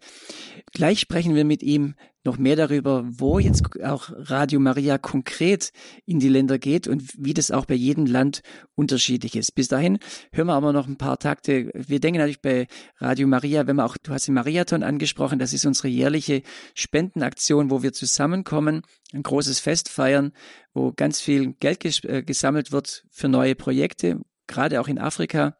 [0.73, 5.73] Gleich sprechen wir mit ihm noch mehr darüber, wo jetzt auch Radio Maria konkret
[6.07, 8.43] in die Länder geht und wie das auch bei jedem Land
[8.77, 9.57] unterschiedlich ist.
[9.57, 9.99] Bis dahin
[10.33, 11.73] hören wir aber noch ein paar Takte.
[11.75, 15.53] Wir denken natürlich bei Radio Maria, wenn wir auch, du hast den Mariathon angesprochen, das
[15.53, 16.43] ist unsere jährliche
[16.75, 20.33] Spendenaktion, wo wir zusammenkommen, ein großes Fest feiern,
[20.73, 24.21] wo ganz viel Geld ges äh, gesammelt wird für neue Projekte,
[24.53, 25.57] gerade auch in Afrika.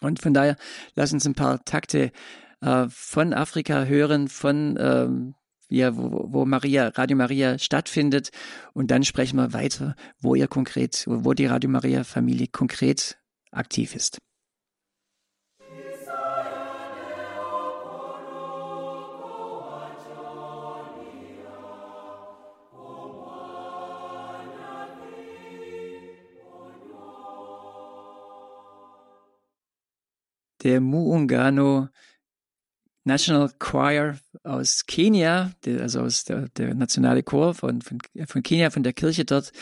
[0.00, 0.56] Und von daher
[0.94, 2.10] lass uns ein paar Takte
[2.60, 5.34] äh, von Afrika hören, von ähm,
[5.68, 8.30] ja, wo, wo Maria, Radio Maria stattfindet.
[8.72, 13.18] Und dann sprechen wir weiter, wo ihr konkret, wo die Radio Maria Familie konkret
[13.50, 14.18] aktiv ist.
[30.64, 31.88] Der Muungano
[33.06, 38.82] National Choir aus Kenia, also aus der, der nationale Chor von, von, von Kenia, von
[38.82, 39.52] der Kirche dort,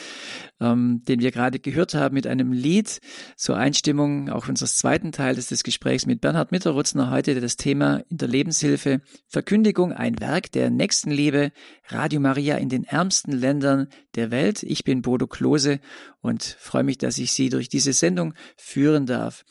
[0.61, 3.01] ähm, den wir gerade gehört haben mit einem Lied
[3.37, 8.19] zur Einstimmung auch unseres zweiten Teils des Gesprächs mit Bernhard Mitterrutzner heute das Thema in
[8.19, 11.51] der Lebenshilfe Verkündigung, ein Werk der Nächstenliebe,
[11.89, 14.63] Radio Maria in den ärmsten Ländern der Welt.
[14.63, 15.81] Ich bin Bodo Klose
[16.21, 19.45] und freue mich, dass ich Sie durch diese Sendung führen darf.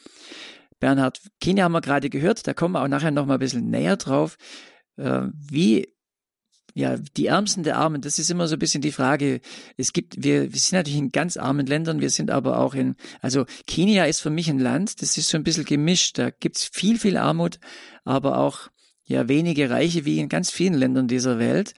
[0.82, 3.70] Bernhard Kenia haben wir gerade gehört, da kommen wir auch nachher noch mal ein bisschen
[3.70, 4.38] näher drauf,
[4.98, 5.88] äh, wie
[6.74, 9.42] ja, die Ärmsten der Armen, das ist immer so ein bisschen die Frage.
[9.78, 12.96] Es gibt, wir, wir sind natürlich in ganz armen Ländern, wir sind aber auch in,
[13.20, 16.18] also Kenia ist für mich ein Land, das ist so ein bisschen gemischt.
[16.18, 17.60] Da gibt's viel, viel Armut,
[18.06, 18.70] aber auch
[19.04, 21.74] ja wenige Reiche wie in ganz vielen Ländern dieser Welt.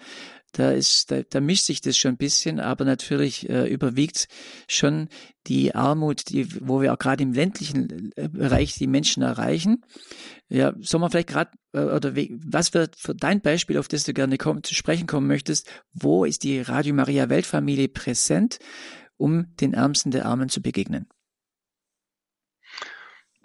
[0.54, 4.28] Da ist, da, da mischt sich das schon ein bisschen, aber natürlich äh, überwiegt
[4.68, 5.10] schon
[5.48, 9.84] die Armut, die, wo wir auch gerade im ländlichen äh, Bereich die Menschen erreichen.
[10.50, 14.04] Ja, soll man vielleicht gerade, äh, oder wie, was wird für dein Beispiel, auf das
[14.04, 18.60] du gerne komm, zu sprechen kommen möchtest, wo ist die Radio Maria Weltfamilie präsent,
[19.18, 21.08] um den Ärmsten der Armen zu begegnen?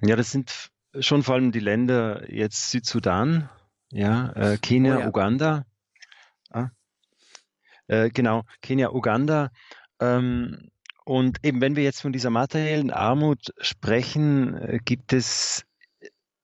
[0.03, 0.69] Ja, das sind
[1.01, 3.49] schon vor allem die Länder jetzt Südsudan,
[3.91, 5.09] ja, äh, Kenia, oh ja.
[5.09, 5.67] Uganda,
[7.89, 9.51] äh, genau, Kenia, Uganda.
[10.01, 10.71] Ähm,
[11.05, 15.65] und eben, wenn wir jetzt von dieser materiellen Armut sprechen, äh, gibt es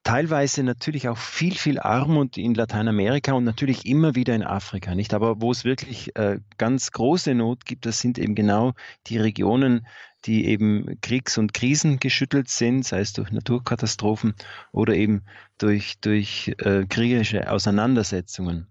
[0.05, 5.15] teilweise natürlich auch viel, viel Armut in Lateinamerika und natürlich immer wieder in Afrika, nicht?
[5.15, 8.75] Aber wo es wirklich äh, ganz große Not gibt, das sind eben genau
[9.07, 9.87] die Regionen,
[10.27, 14.35] die eben Kriegs- und Krisen geschüttelt sind, sei es durch Naturkatastrophen
[14.73, 15.25] oder eben
[15.59, 18.69] durch, durch äh, kriegerische Auseinandersetzungen.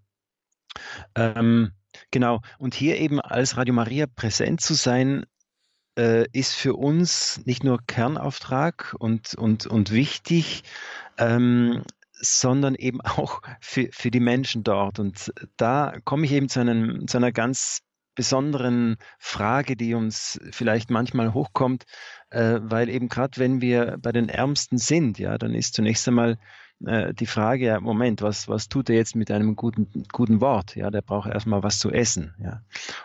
[1.15, 1.71] Ähm,
[2.11, 2.41] genau.
[2.57, 5.25] Und hier eben als Radio Maria präsent zu sein,
[5.97, 10.63] äh, ist für uns nicht nur Kernauftrag und, und, und wichtig,
[11.17, 14.99] ähm, sondern eben auch für, für die Menschen dort.
[14.99, 17.81] Und da komme ich eben zu, einem, zu einer ganz
[18.15, 21.83] besonderen Frage, die uns vielleicht manchmal hochkommt,
[22.29, 26.37] äh, weil eben gerade wenn wir bei den Ärmsten sind, ja, dann ist zunächst einmal
[26.85, 30.75] äh, die Frage, ja, Moment, was, was tut er jetzt mit einem guten, guten Wort?
[30.75, 32.33] Ja, der braucht erstmal was zu essen.
[32.39, 32.61] Ja.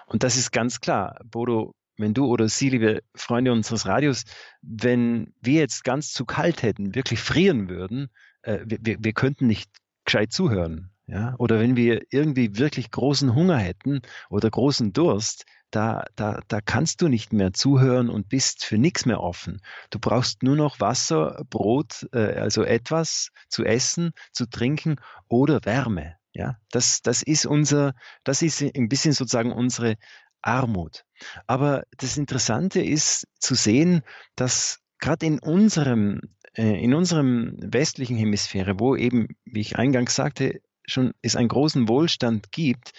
[0.06, 1.20] Und das ist ganz klar.
[1.24, 4.24] Bodo, wenn du oder Sie, liebe Freunde unseres Radios,
[4.62, 8.08] wenn wir jetzt ganz zu kalt hätten, wirklich frieren würden,
[8.42, 9.70] äh, wir, wir könnten nicht
[10.04, 10.90] gescheit zuhören.
[11.08, 11.34] Ja?
[11.38, 17.02] Oder wenn wir irgendwie wirklich großen Hunger hätten oder großen Durst, da, da, da kannst
[17.02, 19.60] du nicht mehr zuhören und bist für nichts mehr offen.
[19.90, 24.96] Du brauchst nur noch Wasser, Brot, äh, also etwas zu essen, zu trinken
[25.28, 26.16] oder Wärme.
[26.32, 29.96] Ja, das, das ist unser, das ist ein bisschen sozusagen unsere
[30.42, 31.04] Armut.
[31.46, 34.02] Aber das Interessante ist zu sehen,
[34.36, 36.20] dass gerade in unserem,
[36.54, 41.88] äh, in unserem westlichen Hemisphäre, wo eben, wie ich eingangs sagte, schon es einen großen
[41.88, 42.92] Wohlstand gibt,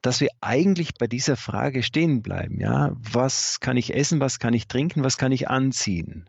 [0.00, 2.60] dass wir eigentlich bei dieser Frage stehen bleiben.
[2.60, 6.28] Ja, was kann ich essen, was kann ich trinken, was kann ich anziehen?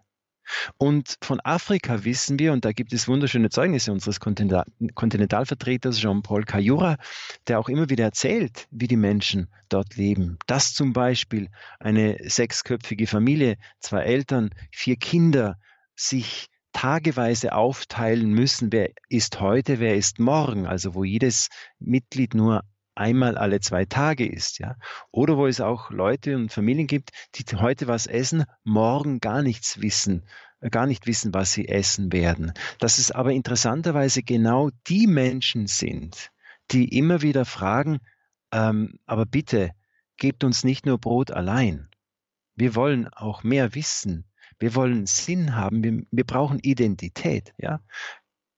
[0.77, 6.97] Und von Afrika wissen wir, und da gibt es wunderschöne Zeugnisse unseres Kontinentalvertreters Jean-Paul Cayura,
[7.47, 10.37] der auch immer wieder erzählt, wie die Menschen dort leben.
[10.45, 11.49] Dass zum Beispiel
[11.79, 15.57] eine sechsköpfige Familie, zwei Eltern, vier Kinder
[15.95, 22.63] sich tageweise aufteilen müssen, wer ist heute, wer ist morgen, also wo jedes Mitglied nur
[22.95, 24.75] einmal alle zwei Tage ist, ja.
[25.11, 29.81] Oder wo es auch Leute und Familien gibt, die heute was essen, morgen gar nichts
[29.81, 30.23] wissen,
[30.59, 32.53] äh, gar nicht wissen, was sie essen werden.
[32.79, 36.31] Dass es aber interessanterweise genau die Menschen sind,
[36.71, 37.99] die immer wieder fragen,
[38.51, 39.71] ähm, aber bitte,
[40.17, 41.89] gebt uns nicht nur Brot allein.
[42.55, 44.25] Wir wollen auch mehr wissen.
[44.63, 45.83] Wir wollen Sinn haben.
[45.83, 47.53] Wir, wir brauchen Identität.
[47.57, 47.81] Ja?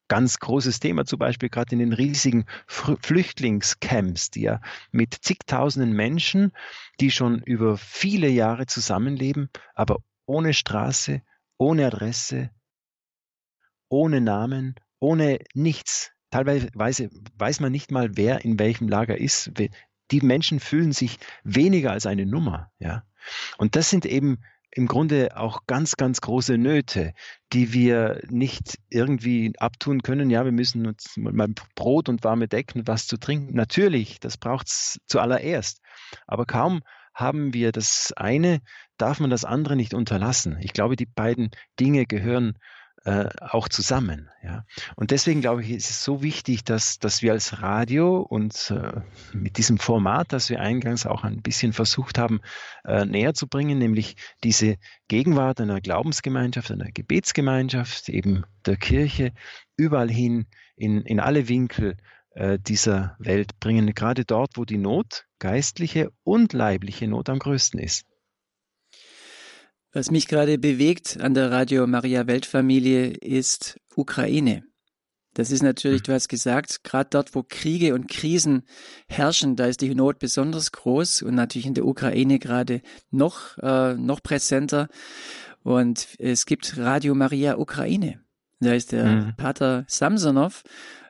[0.07, 6.51] Ganz großes Thema zum Beispiel gerade in den riesigen Flüchtlingscamps, die ja mit zigtausenden Menschen,
[6.99, 11.23] die schon über viele Jahre zusammenleben, aber ohne Straße,
[11.57, 12.51] ohne Adresse,
[13.89, 16.11] ohne Namen, ohne nichts.
[16.29, 19.53] Teilweise weiß man nicht mal, wer in welchem Lager ist.
[20.11, 22.71] Die Menschen fühlen sich weniger als eine Nummer.
[22.77, 23.07] Ja?
[23.57, 24.43] Und das sind eben
[24.75, 27.13] im Grunde auch ganz, ganz große Nöte,
[27.53, 30.29] die wir nicht irgendwie abtun können.
[30.29, 33.55] Ja, wir müssen uns mal Brot und warme Decken, was zu trinken.
[33.55, 35.81] Natürlich, das braucht es zuallererst.
[36.27, 36.81] Aber kaum
[37.13, 38.59] haben wir das eine,
[38.97, 40.57] darf man das andere nicht unterlassen.
[40.59, 42.57] Ich glaube, die beiden Dinge gehören
[43.05, 44.29] äh, auch zusammen.
[44.43, 44.65] Ja.
[44.95, 49.01] Und deswegen glaube ich, ist es so wichtig, dass, dass wir als Radio und äh,
[49.31, 52.41] mit diesem Format, das wir eingangs auch ein bisschen versucht haben,
[52.83, 59.33] äh, näher zu bringen, nämlich diese Gegenwart einer Glaubensgemeinschaft, einer Gebetsgemeinschaft, eben der Kirche,
[59.77, 61.97] überall hin in, in alle Winkel
[62.31, 67.79] äh, dieser Welt bringen, gerade dort, wo die Not, geistliche und leibliche Not am größten
[67.79, 68.07] ist.
[69.95, 74.65] Was mich gerade bewegt an der Radio Maria Weltfamilie ist Ukraine.
[75.35, 76.03] Das ist natürlich, hm.
[76.07, 78.63] du hast gesagt, gerade dort, wo Kriege und Krisen
[79.07, 83.93] herrschen, da ist die Not besonders groß und natürlich in der Ukraine gerade noch, äh,
[83.93, 84.89] noch präsenter.
[85.63, 88.19] Und es gibt Radio Maria Ukraine.
[88.59, 89.33] Da ist der mhm.
[89.37, 90.63] Pater Samsonov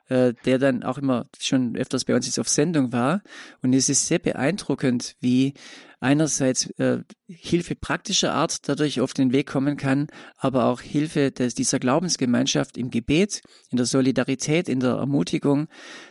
[0.10, 3.22] äh, der dann auch immer schon öfters bei uns jetzt auf Sendung war.
[3.62, 5.54] Und es ist sehr beeindruckend, wie
[6.00, 11.56] einerseits äh, Hilfe praktischer Art dadurch auf den Weg kommen kann, aber auch Hilfe des,
[11.56, 13.42] dieser Glaubensgemeinschaft im Gebet,
[13.72, 15.68] in der Solidarität, in der Ermutigung,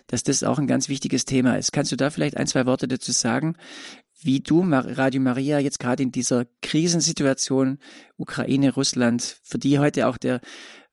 [0.08, 1.72] dass das auch ein ganz wichtiges Thema ist.
[1.72, 3.56] Kannst du da vielleicht ein, zwei Worte dazu sagen,
[4.20, 7.78] wie du Radio Maria jetzt gerade in dieser Krisensituation
[8.16, 10.40] Ukraine, Russland, für die heute auch der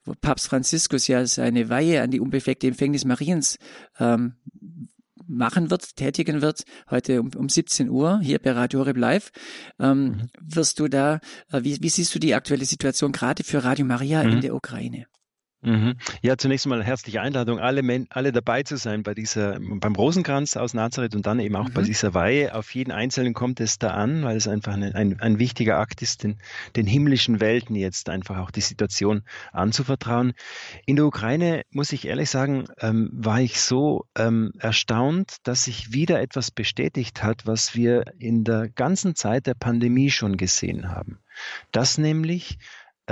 [0.06, 3.58] wo Papst Franziskus ja seine Weihe an die unbefleckte Empfängnis Mariens
[4.00, 4.36] ähm,
[5.28, 9.32] machen wird, tätigen wird, heute um, um 17 Uhr hier bei Radio Horeb Live.
[9.80, 10.30] Ähm, mhm.
[10.42, 11.20] Wirst du da,
[11.52, 14.32] äh, wie, wie siehst du die aktuelle Situation gerade für Radio Maria mhm.
[14.34, 15.06] in der Ukraine?
[15.64, 15.96] Mhm.
[16.24, 20.58] Ja, zunächst mal herzliche Einladung, alle, Men alle dabei zu sein bei dieser, beim Rosenkranz
[20.58, 21.74] aus Nazareth und dann eben auch mhm.
[21.74, 22.56] bei dieser Weihe.
[22.56, 26.02] Auf jeden Einzelnen kommt es da an, weil es einfach eine, ein, ein wichtiger Akt
[26.02, 26.38] ist, den,
[26.76, 29.22] den himmlischen Welten jetzt einfach auch die Situation
[29.52, 30.34] anzuvertrauen.
[30.88, 35.94] In der Ukraine, muss ich ehrlich sagen, ähm, war ich so ähm, erstaunt, dass sich
[35.94, 41.20] wieder etwas bestätigt hat, was wir in der ganzen Zeit der Pandemie schon gesehen haben.
[41.72, 42.58] Dass nämlich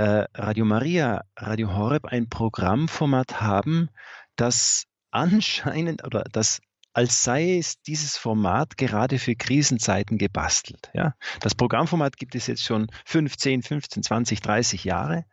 [0.00, 3.90] äh, Radio Maria, Radio Horeb ein Programmformat haben,
[4.34, 6.60] das anscheinend oder das
[6.92, 10.90] als sei es dieses Format gerade für Krisenzeiten gebastelt.
[10.92, 11.14] Ja?
[11.40, 15.24] Das Programmformat gibt es jetzt schon 15, 15, 20, 30 Jahre,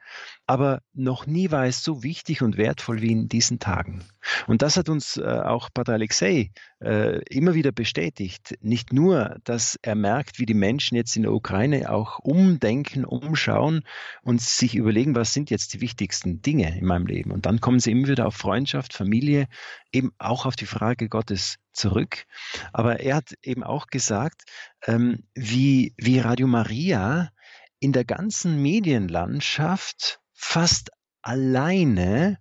[0.47, 4.03] aber noch nie war es so wichtig und wertvoll wie in diesen Tagen.
[4.47, 8.57] Und das hat uns äh, auch Pater Alexei äh, immer wieder bestätigt.
[8.61, 13.83] Nicht nur, dass er merkt, wie die Menschen jetzt in der Ukraine auch umdenken, umschauen
[14.23, 17.31] und sich überlegen, was sind jetzt die wichtigsten Dinge in meinem Leben.
[17.31, 19.47] Und dann kommen sie immer wieder auf Freundschaft, Familie,
[19.91, 22.23] eben auch auf die Frage Gottes zurück.
[22.71, 24.43] Aber er hat eben auch gesagt,
[24.85, 27.31] ähm, wie, wie Radio Maria
[27.79, 32.37] in der ganzen Medienlandschaft fast alleine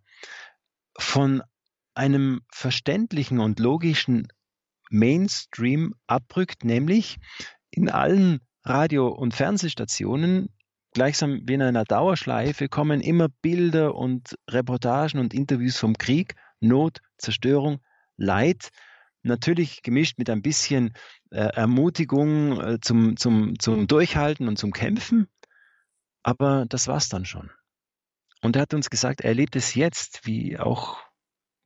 [0.98, 1.42] von
[1.94, 4.28] einem verständlichen und logischen
[4.90, 7.18] Mainstream abrückt, nämlich
[7.70, 10.50] in allen Radio- und Fernsehstationen.
[10.92, 17.00] Gleichsam wie in einer Dauerschleife kommen immer Bilder und Reportagen und Interviews vom Krieg, Not,
[17.18, 17.80] Zerstörung,
[18.16, 18.70] Leid,
[19.22, 20.92] natürlich gemischt mit ein bisschen
[21.30, 25.28] äh, Ermutigung äh, zum, zum, zum Durchhalten und zum Kämpfen,
[26.22, 27.50] aber das war's dann schon.
[28.42, 30.98] Und er hat uns gesagt, er erlebt es jetzt, wie auch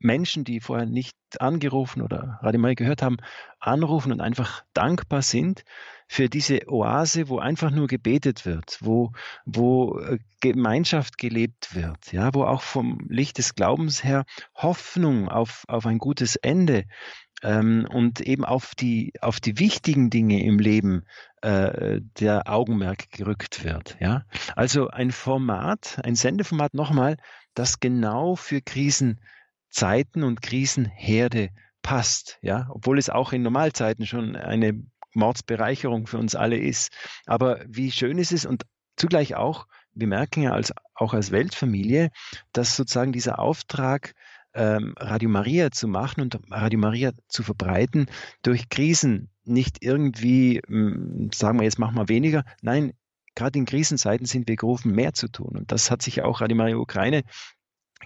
[0.00, 3.18] Menschen, die vorher nicht angerufen oder Radio Mai gehört haben,
[3.58, 5.62] anrufen und einfach dankbar sind
[6.08, 9.12] für diese Oase, wo einfach nur gebetet wird, wo,
[9.44, 15.64] wo äh, Gemeinschaft gelebt wird, ja, wo auch vom Licht des Glaubens her Hoffnung auf,
[15.68, 16.86] auf ein gutes Ende
[17.42, 21.04] ähm, und eben auf die, auf die wichtigen Dinge im Leben
[21.42, 23.96] äh, der Augenmerk gerückt wird.
[24.00, 24.24] Ja?
[24.56, 27.16] Also ein Format, ein Sendeformat nochmal,
[27.54, 29.20] das genau für Krisen
[29.70, 31.50] Zeiten und Krisenherde
[31.82, 34.82] passt, ja, obwohl es auch in Normalzeiten schon eine
[35.14, 36.92] Mordsbereicherung für uns alle ist.
[37.26, 38.64] Aber wie schön ist es und
[38.96, 42.10] zugleich auch, wir merken ja als, auch als Weltfamilie,
[42.52, 44.14] dass sozusagen dieser Auftrag,
[44.54, 48.06] ähm, Radio Maria zu machen und Radio Maria zu verbreiten,
[48.42, 52.92] durch Krisen nicht irgendwie, hm, sagen wir jetzt machen wir weniger, nein,
[53.34, 55.56] gerade in Krisenzeiten sind wir gerufen, mehr zu tun.
[55.56, 57.22] Und das hat sich auch Radio Maria Ukraine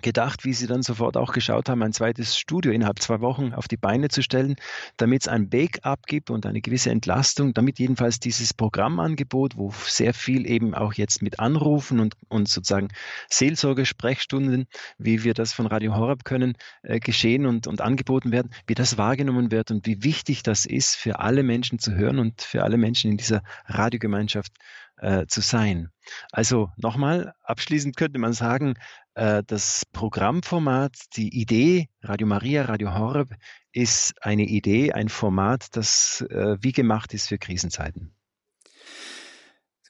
[0.03, 3.69] gedacht, wie sie dann sofort auch geschaut haben, ein zweites Studio innerhalb zwei Wochen auf
[3.69, 4.57] die Beine zu stellen,
[4.97, 10.15] damit es ein Backup gibt und eine gewisse Entlastung, damit jedenfalls dieses Programmangebot, wo sehr
[10.15, 12.89] viel eben auch jetzt mit Anrufen und, und sozusagen
[13.31, 14.67] Seelsorgesprechstunden,
[14.99, 18.99] wie wir das von Radio Horeb können, äh, geschehen und, und angeboten werden, wie das
[18.99, 22.77] wahrgenommen wird und wie wichtig das ist, für alle Menschen zu hören und für alle
[22.77, 24.53] Menschen in dieser Radiogemeinschaft
[24.99, 25.91] äh, zu sein.
[26.33, 28.75] Also nochmal, abschließend könnte man sagen,
[29.15, 33.31] äh, das Programmformat, die Idee Radio Maria, Radio Horeb
[33.73, 38.15] ist eine Idee, ein Format, das äh, wie gemacht ist für Krisenzeiten.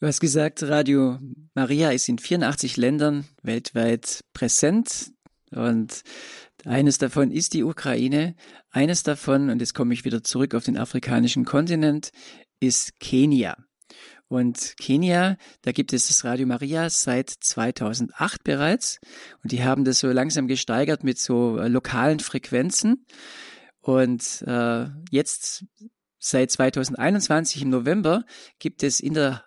[0.01, 1.19] Du hast gesagt, Radio
[1.55, 5.13] Maria ist in 84 Ländern weltweit präsent
[5.51, 6.03] und
[6.65, 8.35] eines davon ist die Ukraine.
[8.71, 12.11] Eines davon, und jetzt komme ich wieder zurück auf den afrikanischen Kontinent,
[12.61, 13.57] ist Kenia.
[14.35, 18.99] Und Kenia, da gibt es das Radio Maria seit 2008 bereits.
[19.45, 23.07] Und die haben das so langsam gesteigert mit so äh, lokalen Frequenzen.
[23.81, 25.67] Und äh, jetzt
[26.19, 28.25] seit 2021 im November
[28.59, 29.45] gibt es in der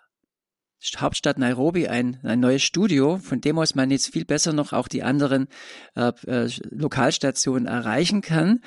[0.96, 4.88] Hauptstadt Nairobi ein, ein neues Studio, von dem aus man jetzt viel besser noch auch
[4.88, 5.48] die anderen
[5.96, 8.60] äh, äh, Lokalstationen erreichen kann.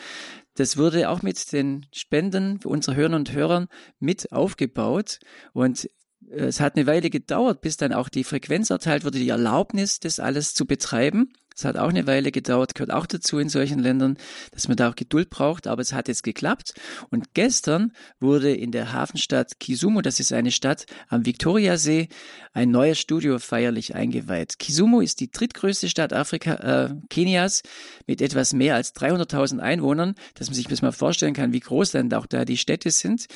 [0.54, 5.18] Das wurde auch mit den Spenden unserer Hörner und Hörern mit aufgebaut
[5.54, 5.88] und
[6.32, 10.20] es hat eine Weile gedauert, bis dann auch die Frequenz erteilt wurde, die Erlaubnis, das
[10.20, 11.34] alles zu betreiben.
[11.54, 14.18] Es hat auch eine Weile gedauert, gehört auch dazu in solchen Ländern,
[14.52, 16.74] dass man da auch Geduld braucht, aber es hat jetzt geklappt.
[17.10, 22.08] Und gestern wurde in der Hafenstadt Kisumu, das ist eine Stadt am Viktoriasee,
[22.54, 24.60] ein neues Studio feierlich eingeweiht.
[24.60, 27.64] Kisumu ist die drittgrößte Stadt Afrika, äh, Kenias
[28.08, 31.92] mit etwas mehr als 300.000 Einwohnern, dass man sich das mal vorstellen kann, wie groß
[31.92, 33.28] dann auch da die Städte sind.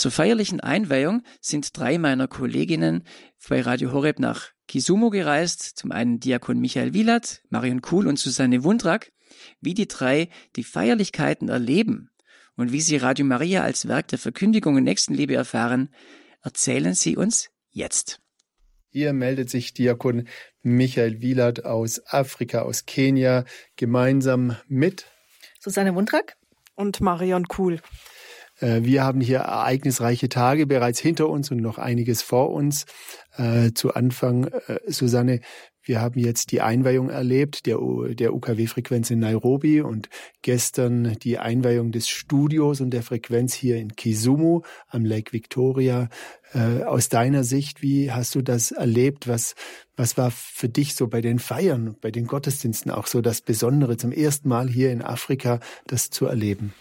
[0.00, 3.04] Zur feierlichen Einweihung sind drei meiner Kolleginnen
[3.50, 5.60] bei Radio Horeb nach Kisumu gereist.
[5.76, 9.12] Zum einen Diakon Michael Wielert, Marion Kuhl und Susanne Wundrak.
[9.60, 12.08] Wie die drei die Feierlichkeiten erleben
[12.56, 15.90] und wie sie Radio Maria als Werk der Verkündigung und Nächstenliebe erfahren,
[16.40, 18.22] erzählen sie uns jetzt.
[18.88, 20.28] Hier meldet sich Diakon
[20.62, 23.44] Michael Wielert aus Afrika, aus Kenia,
[23.76, 25.04] gemeinsam mit
[25.58, 26.38] Susanne Wundrak
[26.74, 27.82] und Marion Kuhl.
[28.60, 32.86] Äh, wir haben hier ereignisreiche Tage bereits hinter uns und noch einiges vor uns.
[33.36, 35.40] Äh, zu Anfang, äh, Susanne,
[35.82, 37.78] wir haben jetzt die Einweihung erlebt der,
[38.10, 40.10] der UKW-Frequenz in Nairobi und
[40.42, 46.10] gestern die Einweihung des Studios und der Frequenz hier in Kisumu am Lake Victoria.
[46.86, 49.26] Aus deiner Sicht, wie hast du das erlebt?
[49.26, 49.54] Was,
[49.96, 53.96] was war für dich so bei den Feiern, bei den Gottesdiensten auch so das Besondere,
[53.96, 56.74] zum ersten Mal hier in Afrika das zu erleben?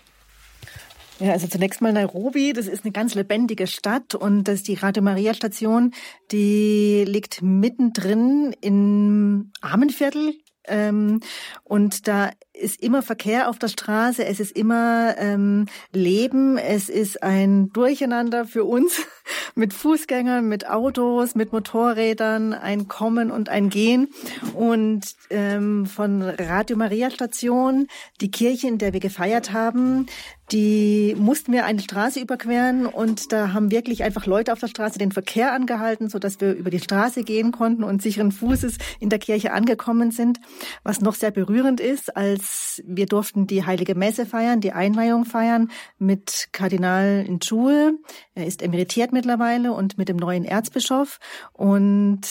[1.19, 4.75] Ja, also zunächst mal Nairobi, das ist eine ganz lebendige Stadt und das ist die
[4.75, 5.91] Radio Maria Station,
[6.31, 10.35] die liegt mittendrin im Armenviertel
[10.69, 11.19] ähm,
[11.63, 17.23] und da ist immer Verkehr auf der Straße, es ist immer ähm, Leben, es ist
[17.23, 19.01] ein Durcheinander für uns
[19.55, 24.09] mit Fußgängern, mit Autos, mit Motorrädern, ein Kommen und ein Gehen.
[24.53, 27.87] Und ähm, von Radio Maria Station,
[28.19, 30.07] die Kirche, in der wir gefeiert haben,
[30.51, 34.97] die mussten wir eine Straße überqueren und da haben wirklich einfach Leute auf der Straße
[34.97, 39.09] den Verkehr angehalten, so dass wir über die Straße gehen konnten und sicheren Fußes in
[39.09, 40.39] der Kirche angekommen sind.
[40.83, 45.69] Was noch sehr berührend ist, als wir durften die Heilige Messe feiern, die Einweihung feiern
[45.97, 47.99] mit Kardinal Njue.
[48.33, 51.19] Er ist emeritiert mittlerweile und mit dem neuen Erzbischof
[51.53, 52.21] und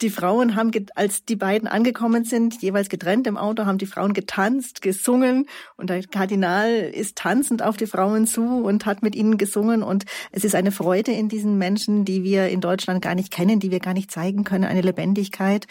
[0.00, 4.12] die Frauen haben, als die beiden angekommen sind, jeweils getrennt im Auto, haben die Frauen
[4.12, 5.46] getanzt, gesungen.
[5.76, 9.82] Und der Kardinal ist tanzend auf die Frauen zu und hat mit ihnen gesungen.
[9.82, 13.60] Und es ist eine Freude in diesen Menschen, die wir in Deutschland gar nicht kennen,
[13.60, 15.66] die wir gar nicht zeigen können, eine Lebendigkeit.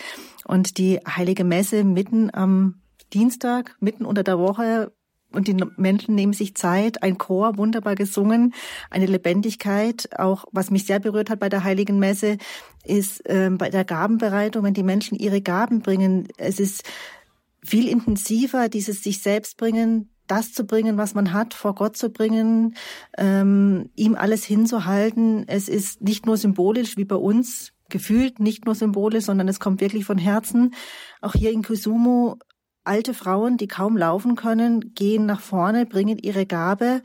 [0.45, 2.81] Und die heilige Messe mitten am
[3.13, 4.91] Dienstag, mitten unter der Woche
[5.31, 8.53] und die Menschen nehmen sich Zeit, ein Chor wunderbar gesungen,
[8.89, 10.09] eine Lebendigkeit.
[10.17, 12.37] Auch was mich sehr berührt hat bei der Heiligen Messe,
[12.85, 16.27] ist äh, bei der Gabenbereitung, wenn die Menschen ihre Gaben bringen.
[16.37, 16.83] Es ist
[17.63, 22.09] viel intensiver, dieses sich selbst bringen, das zu bringen, was man hat, vor Gott zu
[22.09, 22.75] bringen,
[23.17, 25.45] ähm, ihm alles hinzuhalten.
[25.47, 29.81] Es ist nicht nur symbolisch wie bei uns, gefühlt nicht nur symbolisch, sondern es kommt
[29.81, 30.73] wirklich von Herzen.
[31.21, 32.37] Auch hier in Kusumo
[32.87, 37.01] alte Frauen, die kaum laufen können, gehen nach vorne, bringen ihre Gabe,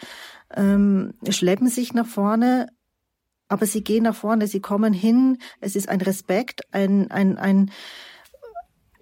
[0.55, 2.69] ähm, schleppen sich nach vorne,
[3.49, 5.39] aber sie gehen nach vorne, sie kommen hin.
[5.61, 7.71] Es ist ein Respekt, ein, ein, ein,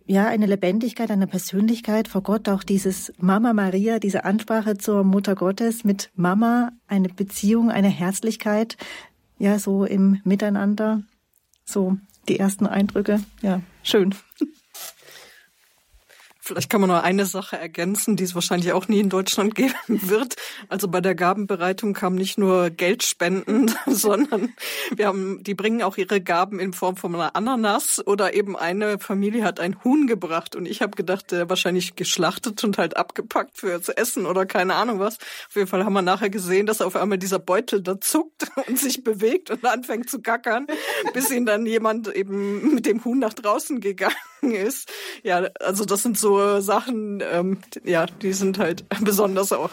[0.07, 5.37] ja, eine Lebendigkeit, eine Persönlichkeit vor Gott, auch dieses Mama Maria, diese Ansprache zur Mutter
[5.37, 8.77] Gottes mit Mama, eine Beziehung, eine Herzlichkeit,
[9.39, 11.03] ja, so im Miteinander,
[11.65, 11.97] so
[12.29, 14.15] die ersten Eindrücke, ja, schön.
[16.51, 19.73] Vielleicht kann man nur eine Sache ergänzen, die es wahrscheinlich auch nie in Deutschland geben
[19.87, 20.35] wird.
[20.69, 24.53] Also bei der Gabenbereitung kam nicht nur Geldspenden, sondern
[24.93, 28.99] wir haben, die bringen auch ihre Gaben in Form von einer Ananas oder eben eine
[28.99, 33.57] Familie hat ein Huhn gebracht und ich habe gedacht, der wahrscheinlich geschlachtet und halt abgepackt
[33.57, 35.19] für zu essen oder keine Ahnung was.
[35.51, 38.77] Auf jeden Fall haben wir nachher gesehen, dass auf einmal dieser Beutel da zuckt und
[38.77, 40.67] sich bewegt und anfängt zu gackern,
[41.15, 44.17] bis ihn dann jemand eben mit dem Huhn nach draußen gegangen
[44.67, 44.91] ist.
[45.23, 49.71] Ja, also das sind so Sachen, ähm, ja, die sind halt besonders auch.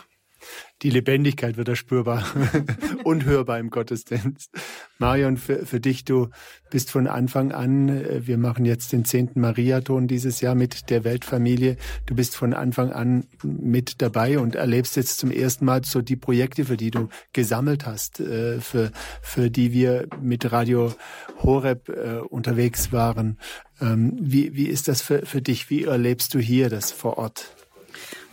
[0.83, 2.23] Die Lebendigkeit wird da spürbar
[3.03, 4.51] und hörbar im Gottesdienst.
[4.99, 6.29] Marion, für, für dich, du
[6.69, 11.03] bist von Anfang an, äh, wir machen jetzt den zehnten Mariathon dieses Jahr mit der
[11.03, 11.77] Weltfamilie.
[12.05, 16.15] Du bist von Anfang an mit dabei und erlebst jetzt zum ersten Mal so die
[16.15, 18.91] Projekte, für die du gesammelt hast, äh, für,
[19.23, 20.93] für die wir mit Radio
[21.41, 23.39] Horeb äh, unterwegs waren.
[23.81, 25.69] Ähm, wie, wie ist das für, für dich?
[25.71, 27.55] Wie erlebst du hier das vor Ort?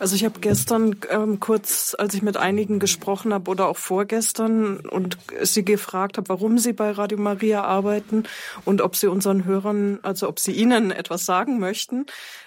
[0.05, 4.80] Also ich habe gestern ähm, kurz, als ich mit einigen gesprochen habe oder auch vorgestern
[4.80, 8.24] und sie gefragt habe, warum sie bei Radio Maria arbeiten
[8.66, 12.05] und ob sie unseren Hörern, also ob sie ihnen etwas sagen möchten.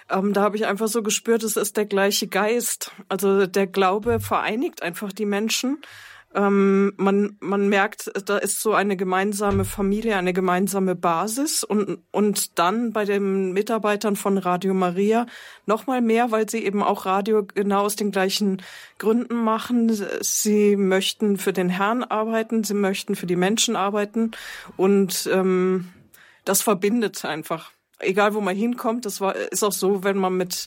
[0.08, 2.92] Ähm, da habe ich einfach so gespürt, es ist der gleiche Geist.
[3.08, 5.78] Also der Glaube vereinigt einfach die Menschen.
[6.34, 12.58] Ähm, man, man merkt, da ist so eine gemeinsame Familie, eine gemeinsame Basis und, und
[12.58, 15.26] dann bei den Mitarbeitern von Radio Maria
[15.64, 18.62] noch mal mehr, weil sie eben auch Radio genau aus den gleichen
[18.98, 19.90] Gründen machen.
[20.20, 24.32] Sie möchten für den Herrn arbeiten, sie möchten für die Menschen arbeiten
[24.76, 25.88] und ähm,
[26.44, 30.66] das verbindet einfach egal wo man hinkommt, das war, ist auch so, wenn man mit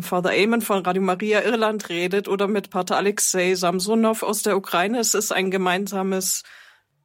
[0.00, 4.98] Father Eamon von Radio Maria Irland redet oder mit Pater Alexei Samsonov aus der Ukraine.
[4.98, 6.42] Es ist ein gemeinsames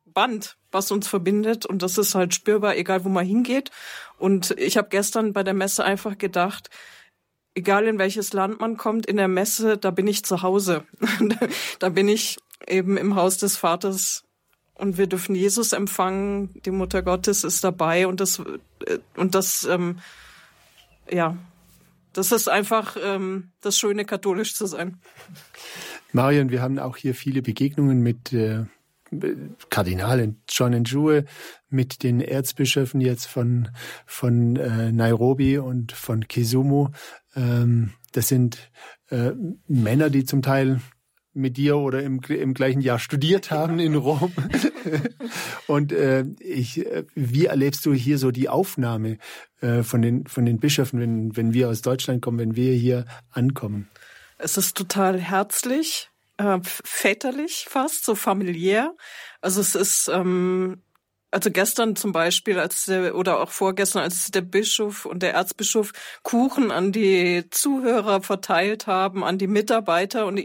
[0.06, 3.72] Band, was uns verbindet und das ist halt spürbar, egal wo man hingeht.
[4.18, 6.70] Und ich habe gestern bei der Messe einfach gedacht,
[7.54, 10.86] egal in welches Land man kommt, in der Messe, da bin ich zu Hause.
[11.80, 14.24] da bin ich eben im Haus des Vaters
[14.78, 16.50] und wir dürfen Jesus empfangen.
[16.66, 18.40] Die Mutter Gottes ist dabei und das
[18.86, 20.00] äh, und das ähm,
[21.10, 21.38] ja,
[22.14, 24.98] das ist einfach ähm, das Schöne, katholisch zu sein.
[26.12, 28.66] Marion, wir haben auch hier viele Begegnungen mit äh,
[29.70, 31.26] Kardinalen John Njue,
[31.70, 33.70] mit den Erzbischöfen jetzt von,
[34.06, 36.90] von äh, Nairobi und von Kisumu.
[37.36, 38.72] Ähm, das sind
[39.10, 39.32] äh,
[39.68, 40.82] Männer, die zum Teil
[41.38, 44.32] mit dir oder im, im gleichen Jahr studiert haben in Rom.
[45.68, 49.18] und äh, ich, äh, wie erlebst du hier so die Aufnahme
[49.62, 53.06] äh, von den von den Bischöfen, wenn wenn wir aus Deutschland kommen, wenn wir hier
[53.32, 53.88] ankommen?
[54.38, 58.96] Es ist total herzlich, äh, väterlich fast, so familiär.
[59.42, 60.82] Also es ist ähm,
[61.38, 65.92] also gestern zum Beispiel, als der, oder auch vorgestern, als der Bischof und der Erzbischof
[66.24, 70.42] Kuchen an die Zuhörer verteilt haben, an die Mitarbeiter und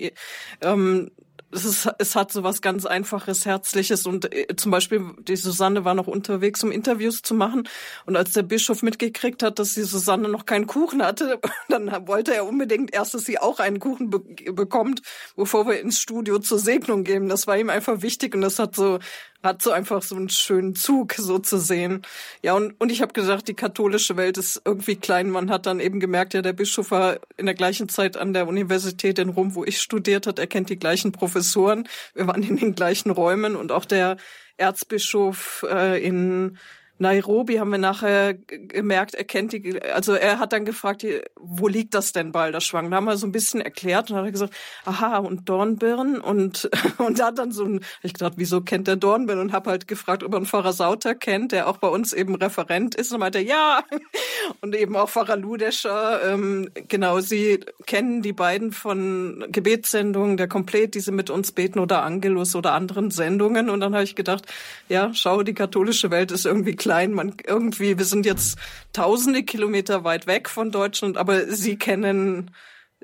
[0.61, 1.11] ähm,
[1.51, 5.87] es, ist, es hat so was ganz Einfaches, Herzliches und äh, zum Beispiel die Susanne
[5.87, 7.67] war noch unterwegs, um Interviews zu machen
[8.05, 11.41] und als der Bischof mitgekriegt hat, dass die Susanne noch keinen Kuchen hatte,
[11.71, 14.21] dann wollte er unbedingt erst, dass sie auch einen Kuchen be
[14.53, 15.01] bekommt,
[15.37, 17.31] bevor wir ins Studio zur Segnung gehen.
[17.31, 18.99] Das war ihm einfach wichtig und das hat so
[19.43, 22.03] hat so einfach so einen schönen Zug so zu sehen.
[22.43, 25.31] Ja, und, und ich habe gesagt, die katholische Welt ist irgendwie klein.
[25.31, 28.47] Man hat dann eben gemerkt, ja, der Bischof war in der gleichen Zeit an der
[28.47, 30.39] Universität in Rom, wo ich studiert hat.
[30.39, 31.89] Er kennt die gleichen Professoren.
[32.15, 34.17] Wir waren in den gleichen Räumen und auch der
[34.57, 36.59] Erzbischof äh, in
[37.03, 41.05] Nairobi haben wir nachher gemerkt, er kennt die, also er hat dann gefragt,
[41.37, 42.91] wo liegt das denn Balderschwang?
[42.91, 46.71] Da haben wir so ein bisschen erklärt und hat er gesagt, aha, und Dornbirn und,
[46.99, 49.41] und da hat dann so ein, ich gedacht, wieso kennt der Dornbirn?
[49.41, 52.37] Und habe halt gefragt, ob er einen Pfarrer Sauter kennt, der auch bei uns eben
[52.37, 53.83] Referent ist und meinte, ja,
[54.61, 60.95] und eben auch Pfarrer Ludescher, ähm, genau, sie kennen die beiden von Gebetssendungen, der Komplett,
[60.95, 64.47] diese mit uns beten oder Angelus oder anderen Sendungen und dann habe ich gedacht,
[64.89, 67.13] ja, schau, die katholische Welt ist irgendwie klar klein.
[67.13, 68.59] Man irgendwie, wir sind jetzt
[68.93, 72.51] tausende Kilometer weit weg von Deutschland, aber sie kennen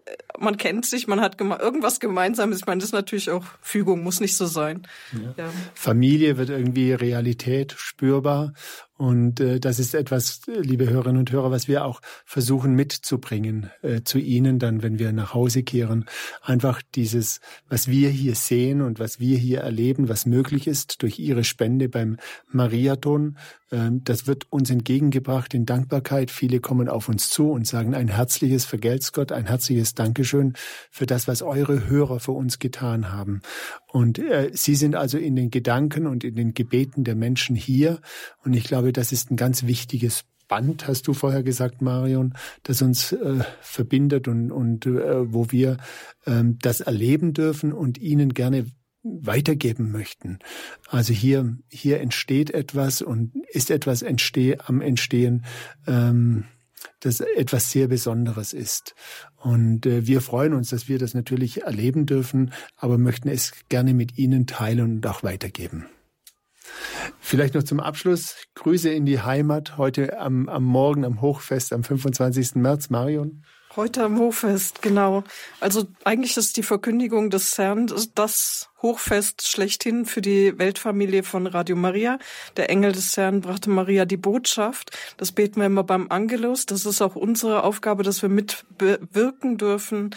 [0.05, 2.59] äh, man kennt sich, man hat geme irgendwas Gemeinsames.
[2.59, 4.87] Ich meine, das ist natürlich auch Fügung, muss nicht so sein.
[5.13, 5.45] Ja.
[5.45, 5.51] Ja.
[5.75, 8.53] Familie wird irgendwie Realität spürbar
[8.99, 14.03] und äh, das ist etwas, liebe Hörerinnen und Hörer, was wir auch versuchen mitzubringen äh,
[14.03, 16.05] zu Ihnen, dann, wenn wir nach Hause kehren.
[16.43, 21.21] Einfach dieses, was wir hier sehen und was wir hier erleben, was möglich ist durch
[21.21, 22.17] Ihre Spende beim
[22.51, 23.37] Mariathon,
[23.71, 26.33] äh, das wird uns entgegengebracht in Dankbarkeit.
[26.33, 30.55] Viele kommen auf uns zu und sagen ein herzliches Vergelt's Gott, ein herzliches Dankeschön
[30.91, 33.43] für das, was eure Hörer für uns getan haben.
[33.91, 38.01] Und äh, Sie sind also in den Gedanken und in den Gebeten der Menschen hier.
[38.45, 42.83] Und ich glaube, das ist ein ganz wichtiges Band, hast du vorher gesagt, Marion, das
[42.83, 45.77] uns äh, verbindet und, und äh, wo wir
[46.27, 48.67] ähm, das erleben dürfen und Ihnen gerne
[49.03, 50.39] weitergeben möchten.
[50.89, 55.45] Also hier, hier entsteht etwas und ist etwas entsteh, am Entstehen,
[55.87, 56.45] ähm,
[57.01, 58.95] das etwas sehr Besonderes ist.
[59.41, 63.95] Und äh, wir freuen uns, dass wir das natürlich erleben dürfen, aber möchten es gerne
[63.95, 65.87] mit Ihnen teilen und auch weitergeben.
[67.21, 71.85] Vielleicht noch zum Abschluss Grüße in die Heimat heute am, am Morgen am Hochfest am
[71.85, 72.57] 25.
[72.57, 73.45] März, Marion.
[73.79, 75.23] Heute am Hochfest, genau.
[75.61, 81.77] Also eigentlich ist die Verkündigung des Herrn das Hochfest schlechthin für die Weltfamilie von Radio
[81.77, 82.19] Maria.
[82.57, 84.99] Der Engel des Herrn brachte Maria die Botschaft.
[85.17, 86.67] Das beten wir immer beim Angelus.
[86.67, 90.11] Das ist auch unsere Aufgabe, dass wir mitwirken dürfen,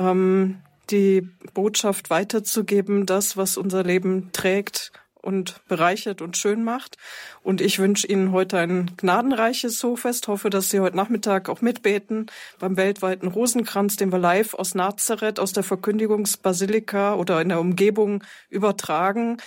[0.00, 4.90] ähm, die Botschaft weiterzugeben, das, was unser Leben trägt
[5.26, 6.96] und bereichert und schön macht.
[7.42, 10.28] Und ich wünsche Ihnen heute ein gnadenreiches Hochfest.
[10.28, 12.26] Hoffe, dass Sie heute Nachmittag auch mitbeten
[12.60, 18.22] beim weltweiten Rosenkranz, den wir live aus Nazareth, aus der Verkündigungsbasilika oder in der Umgebung
[18.50, 19.38] übertragen.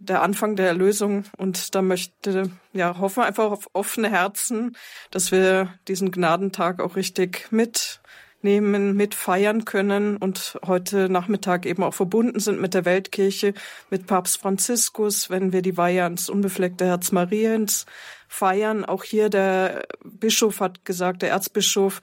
[0.00, 1.24] Der Anfang der Erlösung.
[1.36, 4.76] Und da möchte, ja, hoffen wir einfach auf offene Herzen,
[5.12, 7.97] dass wir diesen Gnadentag auch richtig mit
[8.42, 13.54] nehmen, mit feiern können und heute Nachmittag eben auch verbunden sind mit der Weltkirche,
[13.90, 17.86] mit Papst Franziskus, wenn wir die Weihe ans unbefleckte Herz Mariens
[18.28, 18.84] feiern.
[18.84, 22.00] Auch hier der Bischof hat gesagt, der Erzbischof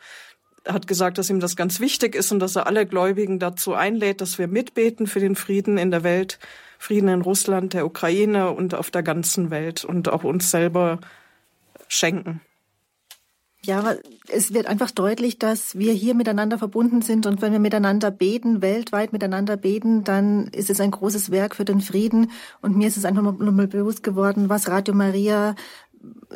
[0.67, 4.21] hat gesagt, dass ihm das ganz wichtig ist und dass er alle Gläubigen dazu einlädt,
[4.21, 6.39] dass wir mitbeten für den Frieden in der Welt,
[6.79, 10.99] Frieden in Russland, der Ukraine und auf der ganzen Welt und auch uns selber
[11.87, 12.41] schenken.
[13.65, 13.95] Ja,
[14.27, 18.61] es wird einfach deutlich, dass wir hier miteinander verbunden sind und wenn wir miteinander beten,
[18.61, 22.97] weltweit miteinander beten, dann ist es ein großes Werk für den Frieden und mir ist
[22.97, 25.55] es einfach nur mal bewusst geworden, was Radio Maria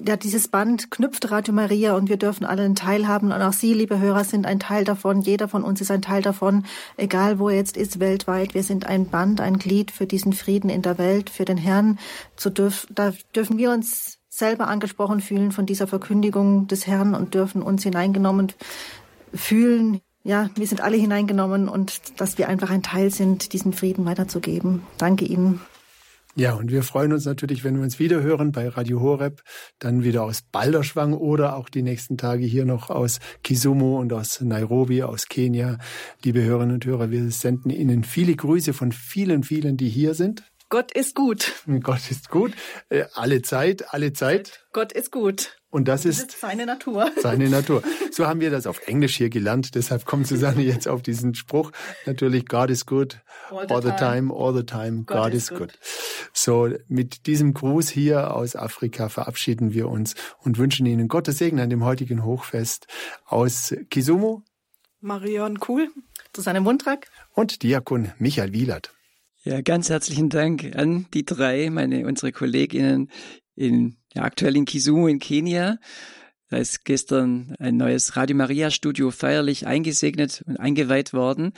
[0.05, 3.31] ja, dieses Band knüpft Radio Maria und wir dürfen alle einen Teil haben.
[3.31, 5.21] Und auch Sie, liebe Hörer, sind ein Teil davon.
[5.21, 6.65] Jeder von uns ist ein Teil davon,
[6.97, 8.53] egal wo er jetzt ist, weltweit.
[8.53, 11.99] Wir sind ein Band, ein Glied für diesen Frieden in der Welt, für den Herrn.
[12.35, 17.33] So dürf, da dürfen wir uns selber angesprochen fühlen von dieser Verkündigung des Herrn und
[17.35, 18.51] dürfen uns hineingenommen
[19.33, 20.01] fühlen.
[20.23, 24.83] Ja, wir sind alle hineingenommen und dass wir einfach ein Teil sind, diesen Frieden weiterzugeben.
[24.97, 25.61] Danke Ihnen.
[26.35, 29.41] Ja, und wir freuen uns natürlich, wenn wir uns wieder hören bei Radio Horeb,
[29.79, 34.39] dann wieder aus Balderschwang oder auch die nächsten Tage hier noch aus Kisumu und aus
[34.39, 35.79] Nairobi, aus Kenia.
[36.23, 40.43] Liebe Hörerinnen und Hörer, wir senden Ihnen viele Grüße von vielen, vielen, die hier sind.
[40.69, 41.51] Gott ist gut.
[41.81, 42.53] Gott ist gut.
[42.89, 44.63] Äh, alle Zeit, alle Zeit.
[44.71, 45.55] Gott ist gut.
[45.71, 47.11] Und das, Das ist ist seine Natur.
[47.21, 47.83] seine Natur.
[48.11, 49.75] So haben wir das auf Englisch hier gelernt.
[49.75, 51.71] Deshalb kommt Susanne jetzt auf diesen Spruch.
[52.05, 53.19] Natürlich, God is good.
[53.51, 53.97] All the All the time.
[54.29, 55.59] time, all the time, God God, is is good.
[55.59, 55.79] good.
[56.33, 61.59] So, mit diesem Gruß hier aus Afrika verabschieden wir uns und wünschen Ihnen Gottes Segen
[61.59, 62.87] an dem heutigen Hochfest
[63.25, 64.41] aus Kisumu
[65.01, 65.89] Marion Kuhl.
[66.35, 67.07] Susanne Mundrak.
[67.33, 68.91] und Diakon Michael Wielert.
[69.43, 73.09] Ja, ganz herzlichen Dank an die drei, meine, unsere Kolleginnen
[73.55, 75.77] in, ja, aktuell in Kisumu in Kenia.
[76.49, 81.53] Da ist gestern ein neues Radio Maria Studio feierlich eingesegnet und eingeweiht worden.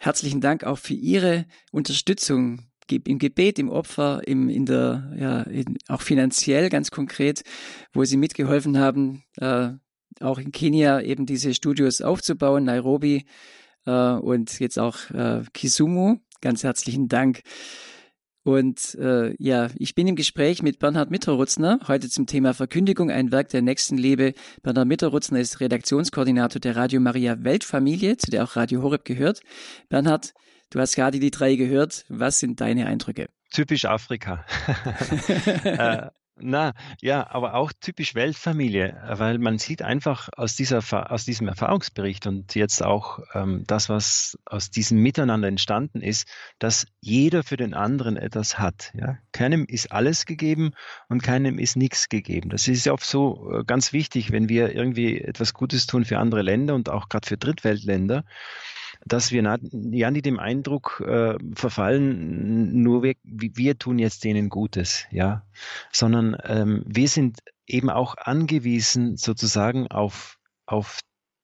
[0.00, 5.78] Herzlichen Dank auch für Ihre Unterstützung im Gebet, im Opfer, im, in der, ja, in,
[5.86, 7.44] auch finanziell ganz konkret,
[7.92, 9.68] wo Sie mitgeholfen haben, äh,
[10.18, 13.26] auch in Kenia eben diese Studios aufzubauen, Nairobi
[13.86, 16.18] äh, und jetzt auch äh, Kisumu.
[16.42, 17.42] Ganz herzlichen Dank.
[18.44, 23.30] Und äh, ja, ich bin im Gespräch mit Bernhard Mitterrutzner, heute zum Thema Verkündigung, ein
[23.30, 24.34] Werk der Nächstenliebe.
[24.62, 29.40] Bernhard Mitterrutzner ist Redaktionskoordinator der Radio Maria Weltfamilie, zu der auch Radio Horeb gehört.
[29.88, 30.34] Bernhard,
[30.70, 32.04] du hast gerade die drei gehört.
[32.08, 33.28] Was sind deine Eindrücke?
[33.52, 34.44] Typisch Afrika.
[35.64, 36.10] äh,
[36.42, 42.26] na, ja, aber auch typisch Weltfamilie, weil man sieht einfach aus, dieser, aus diesem Erfahrungsbericht
[42.26, 46.28] und jetzt auch ähm, das, was aus diesem Miteinander entstanden ist,
[46.58, 48.92] dass jeder für den anderen etwas hat.
[48.94, 49.18] Ja?
[49.32, 50.72] Keinem ist alles gegeben
[51.08, 52.50] und keinem ist nichts gegeben.
[52.50, 56.18] Das ist ja oft so äh, ganz wichtig, wenn wir irgendwie etwas Gutes tun für
[56.18, 58.24] andere Länder und auch gerade für Drittweltländer
[59.04, 65.06] dass wir ja nicht dem Eindruck äh, verfallen, nur wir, wir tun jetzt denen Gutes,
[65.10, 65.46] ja,
[65.92, 71.00] sondern ähm, wir sind eben auch angewiesen sozusagen auf, auf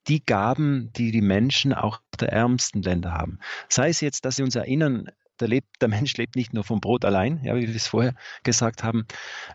[0.06, 3.38] die Gaben, die die Menschen auch der ärmsten Länder haben.
[3.68, 5.08] Sei es jetzt, dass sie uns erinnern,
[5.40, 8.14] der, lebt, der Mensch lebt nicht nur vom Brot allein, ja, wie wir es vorher
[8.42, 9.06] gesagt haben,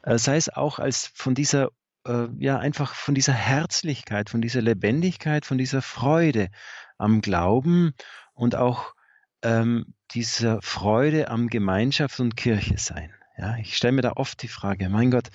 [0.04, 1.70] äh, sei es auch als von dieser
[2.08, 6.50] äh, ja einfach von dieser Herzlichkeit, von dieser Lebendigkeit, von dieser Freude
[6.98, 7.94] am Glauben
[8.34, 8.94] und auch
[9.42, 13.14] ähm, dieser Freude am Gemeinschaft und Kirche sein.
[13.38, 15.30] Ja, ich stelle mir da oft die Frage, mein Gott,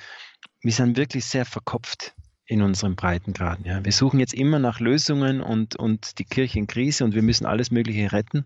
[0.60, 2.14] wir sind wirklich sehr verkopft
[2.48, 3.66] in unseren Breitengraden.
[3.66, 3.84] Ja.
[3.84, 7.44] Wir suchen jetzt immer nach Lösungen und, und die Kirche in Krise und wir müssen
[7.44, 8.44] alles Mögliche retten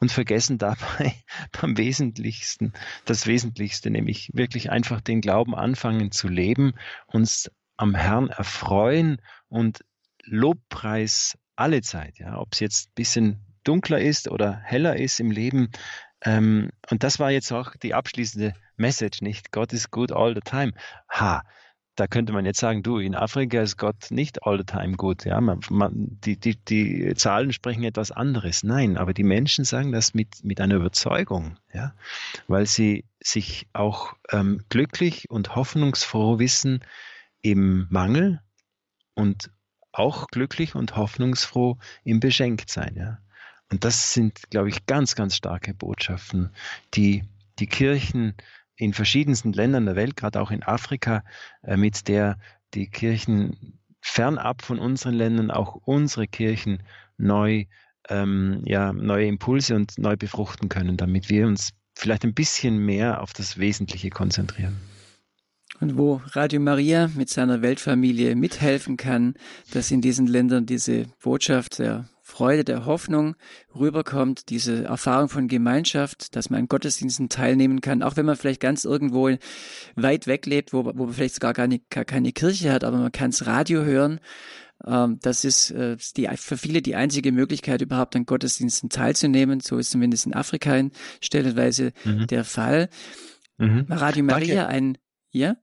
[0.00, 1.14] und vergessen dabei
[1.60, 2.72] beim Wesentlichsten,
[3.04, 6.72] das Wesentlichste, nämlich wirklich einfach den Glauben anfangen zu leben,
[7.06, 9.84] uns am Herrn erfreuen und
[10.24, 15.30] Lobpreis alle Zeit, ja, ob es jetzt ein bisschen dunkler ist oder heller ist im
[15.30, 15.70] Leben.
[16.22, 19.52] Ähm, und das war jetzt auch die abschließende Message, nicht?
[19.52, 20.72] Gott ist good all the time.
[21.10, 21.42] Ha,
[21.96, 25.24] da könnte man jetzt sagen, du, in Afrika ist Gott nicht all the time gut.
[25.24, 28.62] Ja, man, man, die, die, die Zahlen sprechen etwas anderes.
[28.62, 31.92] Nein, aber die Menschen sagen das mit, mit einer Überzeugung, ja,
[32.46, 36.84] weil sie sich auch ähm, glücklich und hoffnungsfroh wissen
[37.42, 38.40] im Mangel
[39.14, 39.50] und
[39.98, 42.94] auch glücklich und hoffnungsfroh im Beschenktsein.
[42.96, 43.18] Ja.
[43.70, 46.50] Und das sind, glaube ich, ganz, ganz starke Botschaften,
[46.94, 47.24] die
[47.58, 48.34] die Kirchen
[48.76, 51.24] in verschiedensten Ländern der Welt, gerade auch in Afrika,
[51.62, 52.38] äh, mit der
[52.74, 56.82] die Kirchen fernab von unseren Ländern auch unsere Kirchen
[57.16, 57.64] neu,
[58.08, 63.20] ähm, ja, neue Impulse und neu befruchten können, damit wir uns vielleicht ein bisschen mehr
[63.20, 64.76] auf das Wesentliche konzentrieren.
[65.80, 69.34] Und wo Radio Maria mit seiner Weltfamilie mithelfen kann,
[69.72, 73.36] dass in diesen Ländern diese Botschaft der Freude, der Hoffnung
[73.74, 78.60] rüberkommt, diese Erfahrung von Gemeinschaft, dass man an Gottesdiensten teilnehmen kann, auch wenn man vielleicht
[78.60, 79.30] ganz irgendwo
[79.96, 83.12] weit weg lebt, wo, wo man vielleicht gar keine, gar keine Kirche hat, aber man
[83.12, 84.20] kann das Radio hören.
[84.86, 89.60] Ähm, das ist äh, die, für viele die einzige Möglichkeit, überhaupt an Gottesdiensten teilzunehmen.
[89.60, 92.26] So ist zumindest in Afrika in stellenweise Mhm.
[92.26, 92.88] der Fall.
[93.56, 93.86] Mhm.
[93.88, 94.68] Radio Maria, Danke.
[94.68, 94.98] ein,
[95.30, 95.56] ja?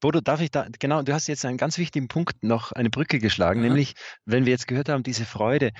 [0.00, 3.18] Bodo, darf ich da, genau, du hast jetzt einen ganz wichtigen Punkt noch eine Brücke
[3.18, 3.68] geschlagen, Aha.
[3.68, 3.94] nämlich,
[4.26, 5.72] wenn wir jetzt gehört haben, diese Freude.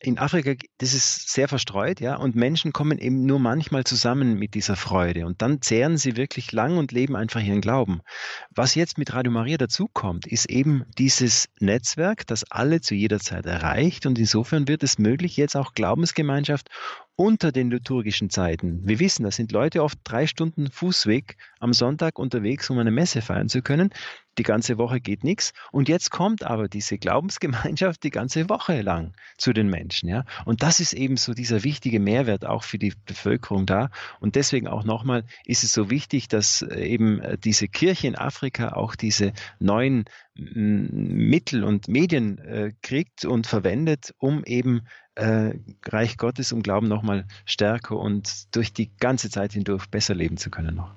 [0.00, 4.54] in Afrika, das ist sehr verstreut, ja, und Menschen kommen eben nur manchmal zusammen mit
[4.54, 8.00] dieser Freude und dann zehren sie wirklich lang und leben einfach ihren Glauben.
[8.50, 13.46] Was jetzt mit Radio Maria dazukommt, ist eben dieses Netzwerk, das alle zu jeder Zeit
[13.46, 16.68] erreicht und insofern wird es möglich, jetzt auch Glaubensgemeinschaft
[17.16, 18.80] unter den liturgischen Zeiten.
[18.84, 23.22] Wir wissen, da sind Leute oft drei Stunden Fußweg am Sonntag unterwegs, um eine Messe
[23.22, 23.90] feiern zu können.
[24.36, 25.52] Die ganze Woche geht nichts.
[25.70, 30.08] Und jetzt kommt aber diese Glaubensgemeinschaft die ganze Woche lang zu den Menschen.
[30.08, 30.24] Ja?
[30.44, 33.90] Und das ist eben so dieser wichtige Mehrwert auch für die Bevölkerung da.
[34.18, 38.16] Und deswegen auch nochmal ist es so wichtig, dass äh, eben äh, diese Kirche in
[38.16, 40.06] Afrika auch diese neuen
[40.36, 44.82] Mittel und Medien äh, kriegt und verwendet, um eben
[45.14, 45.54] äh,
[45.86, 50.50] Reich Gottes um Glauben nochmal stärker und durch die ganze Zeit hindurch besser leben zu
[50.50, 50.92] können noch.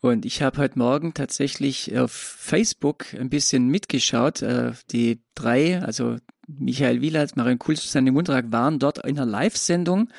[0.00, 4.42] Und ich habe heute Morgen tatsächlich auf Facebook ein bisschen mitgeschaut.
[4.42, 6.16] Äh, die drei, also
[6.46, 10.10] Michael Wielert, Marion Kulz, Susanne Mundrak waren dort in einer Live-Sendung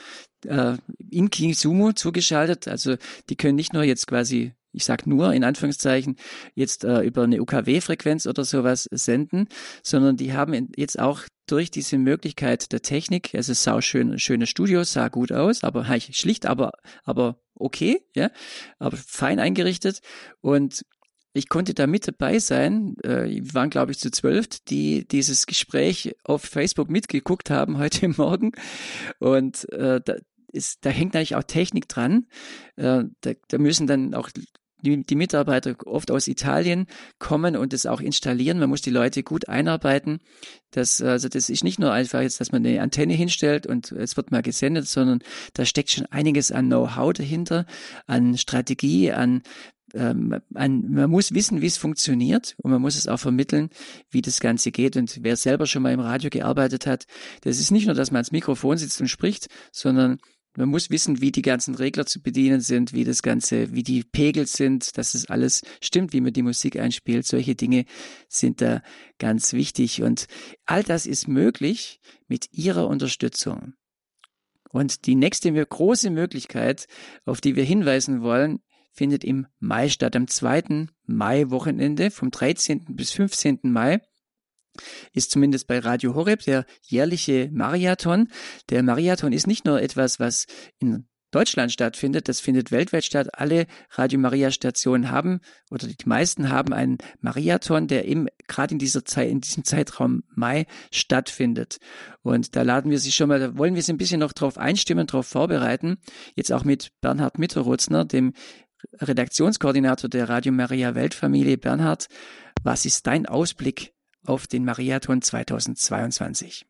[0.45, 0.75] äh,
[1.09, 2.67] in Kisumu zugeschaltet.
[2.67, 2.97] Also
[3.29, 6.15] die können nicht nur jetzt quasi ich sag nur in Anführungszeichen,
[6.55, 9.47] jetzt äh, über eine UKW-Frequenz oder sowas senden,
[9.83, 14.45] sondern die haben jetzt auch durch diese Möglichkeit der Technik, also es sah schön, schöne
[14.45, 16.71] Studio, sah gut aus, aber schlicht, aber,
[17.03, 18.29] aber okay, ja,
[18.77, 19.99] aber fein eingerichtet
[20.41, 20.83] und
[21.33, 22.95] ich konnte da mit dabei sein.
[23.03, 28.07] Äh, wir waren, glaube ich, zu zwölf, die dieses Gespräch auf Facebook mitgeguckt haben heute
[28.17, 28.51] Morgen.
[29.19, 30.15] Und äh, da,
[30.51, 32.27] ist, da hängt eigentlich auch Technik dran.
[32.75, 34.29] Äh, da, da müssen dann auch
[34.81, 38.59] die, die Mitarbeiter oft aus Italien kommen und es auch installieren.
[38.59, 40.19] Man muss die Leute gut einarbeiten.
[40.71, 44.17] Das, also das ist nicht nur einfach jetzt, dass man eine Antenne hinstellt und es
[44.17, 45.19] wird mal gesendet, sondern
[45.53, 47.65] da steckt schon einiges an Know-how dahinter,
[48.07, 49.41] an Strategie, an
[49.93, 53.69] ähm, an, man muss wissen, wie es funktioniert und man muss es auch vermitteln,
[54.11, 54.97] wie das Ganze geht.
[54.97, 57.05] Und wer selber schon mal im Radio gearbeitet hat,
[57.41, 60.19] das ist nicht nur, dass man ans Mikrofon sitzt und spricht, sondern
[60.59, 64.03] man muss wissen, wie die ganzen Regler zu bedienen sind, wie das Ganze, wie die
[64.03, 67.25] Pegel sind, dass es alles stimmt, wie man die Musik einspielt.
[67.25, 67.85] Solche Dinge
[68.27, 68.83] sind da
[69.19, 70.03] ganz wichtig.
[70.03, 70.27] Und
[70.65, 73.73] all das ist möglich mit Ihrer Unterstützung.
[74.69, 76.87] Und die nächste große Möglichkeit,
[77.23, 78.59] auf die wir hinweisen wollen,
[78.91, 82.97] findet im Mai statt, am zweiten Mai-Wochenende vom 13.
[82.97, 83.59] bis 15.
[83.63, 84.01] Mai
[85.13, 88.29] ist zumindest bei Radio Horeb der jährliche Marathon.
[88.69, 90.45] Der Marathon ist nicht nur etwas, was
[90.79, 93.29] in Deutschland stattfindet, das findet weltweit statt.
[93.33, 98.79] Alle Radio Maria Stationen haben oder die meisten haben einen Marathon, der eben gerade in
[98.79, 101.77] dieser Zeit, in diesem Zeitraum Mai stattfindet.
[102.23, 104.57] Und da laden wir Sie schon mal, da wollen wir Sie ein bisschen noch drauf
[104.57, 105.97] einstimmen, drauf vorbereiten.
[106.35, 108.33] Jetzt auch mit Bernhard Mitterrutzner, dem
[108.99, 111.57] Redaktionskoordinator der Radio Maria Weltfamilie.
[111.57, 112.07] Bernhard,
[112.63, 113.93] was ist dein Ausblick
[114.29, 116.65] auf den Marathon 2022?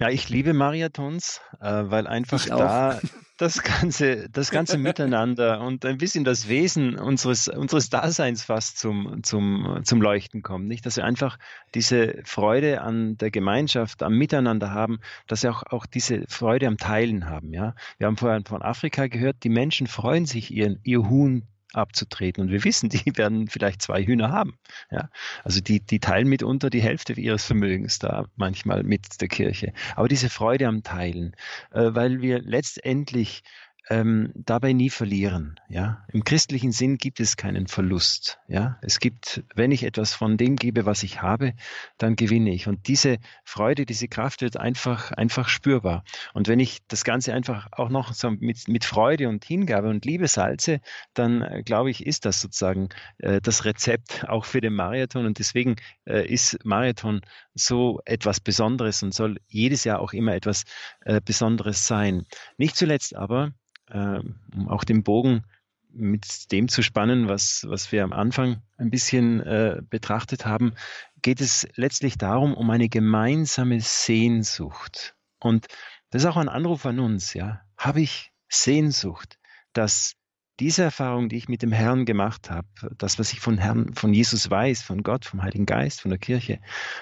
[0.00, 3.00] Ja, ich liebe Marathons, äh, weil einfach da
[3.36, 9.24] das ganze, das ganze Miteinander und ein bisschen das Wesen unseres, unseres Daseins fast zum,
[9.24, 10.68] zum, zum Leuchten kommt.
[10.68, 11.36] Nicht, dass wir einfach
[11.74, 16.76] diese Freude an der Gemeinschaft, am Miteinander haben, dass wir auch, auch diese Freude am
[16.76, 17.52] Teilen haben.
[17.52, 21.42] Ja, wir haben vorher von Afrika gehört, die Menschen freuen sich, ihr, ihr Huhn
[21.72, 22.42] abzutreten.
[22.44, 24.58] Und wir wissen, die werden vielleicht zwei Hühner haben.
[24.90, 25.10] Ja?
[25.44, 29.72] Also die, die teilen mitunter die Hälfte ihres Vermögens da manchmal mit der Kirche.
[29.96, 31.34] Aber diese Freude am Teilen,
[31.72, 33.42] äh, weil wir letztendlich
[33.90, 35.58] ähm, dabei nie verlieren.
[35.68, 38.38] Ja, im christlichen Sinn gibt es keinen Verlust.
[38.46, 41.54] Ja, es gibt, wenn ich etwas von dem gebe, was ich habe,
[41.96, 42.66] dann gewinne ich.
[42.66, 46.04] Und diese Freude, diese Kraft wird einfach, einfach spürbar.
[46.34, 50.04] Und wenn ich das Ganze einfach auch noch so mit, mit Freude und Hingabe und
[50.04, 50.80] Liebe salze,
[51.14, 55.24] dann äh, glaube ich, ist das sozusagen äh, das Rezept auch für den Marathon.
[55.24, 55.76] Und deswegen
[56.06, 57.22] äh, ist Marathon
[57.54, 60.64] so etwas Besonderes und soll jedes Jahr auch immer etwas
[61.04, 62.26] äh, Besonderes sein.
[62.58, 63.52] Nicht zuletzt aber
[63.90, 64.20] äh,
[64.54, 65.44] um auch den Bogen
[65.90, 70.74] mit dem zu spannen, was, was wir am Anfang ein bisschen äh, betrachtet haben,
[71.22, 75.16] geht es letztlich darum, um eine gemeinsame Sehnsucht.
[75.40, 75.66] Und
[76.10, 77.62] das ist auch ein Anruf an uns, ja.
[77.76, 79.38] Habe ich Sehnsucht,
[79.72, 80.14] dass
[80.60, 84.12] diese Erfahrung, die ich mit dem Herrn gemacht habe, das, was ich von Herrn, von
[84.12, 86.60] Jesus weiß, von Gott, vom Heiligen Geist, von der Kirche,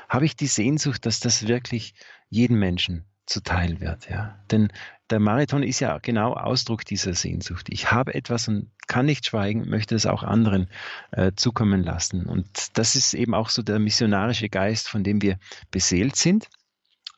[0.09, 1.95] habe ich die Sehnsucht, dass das wirklich
[2.28, 4.38] jeden Menschen zuteil wird, ja.
[4.50, 4.72] Denn
[5.10, 7.66] der Marathon ist ja genau Ausdruck dieser Sehnsucht.
[7.68, 10.68] Ich habe etwas und kann nicht schweigen, möchte es auch anderen
[11.12, 12.26] äh, zukommen lassen.
[12.26, 15.38] Und das ist eben auch so der missionarische Geist, von dem wir
[15.70, 16.48] beseelt sind.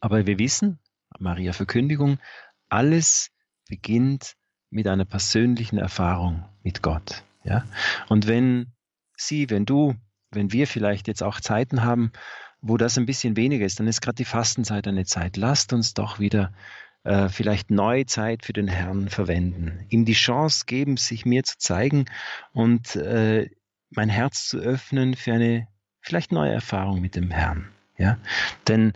[0.01, 0.79] Aber wir wissen,
[1.19, 2.19] Maria Verkündigung,
[2.69, 3.31] alles
[3.69, 4.35] beginnt
[4.71, 7.23] mit einer persönlichen Erfahrung mit Gott.
[7.45, 7.65] Ja?
[8.09, 8.73] Und wenn
[9.17, 9.97] Sie, wenn du
[10.31, 12.13] wenn wir vielleicht jetzt auch Zeiten haben,
[12.61, 15.37] wo das ein bisschen weniger ist, dann ist gerade die Fastenzeit eine Zeit.
[15.37, 16.53] Lasst uns doch wieder
[17.05, 21.59] äh, vielleicht neue Zeit für den Herrn verwenden, ihm die Chance geben, sich mir zu
[21.59, 22.07] zeigen
[22.53, 23.49] und äh,
[23.91, 25.69] mein Herz zu öffnen für eine
[26.01, 27.69] vielleicht neue Erfahrung mit dem Herrn.
[27.97, 28.19] Ja,
[28.67, 28.93] denn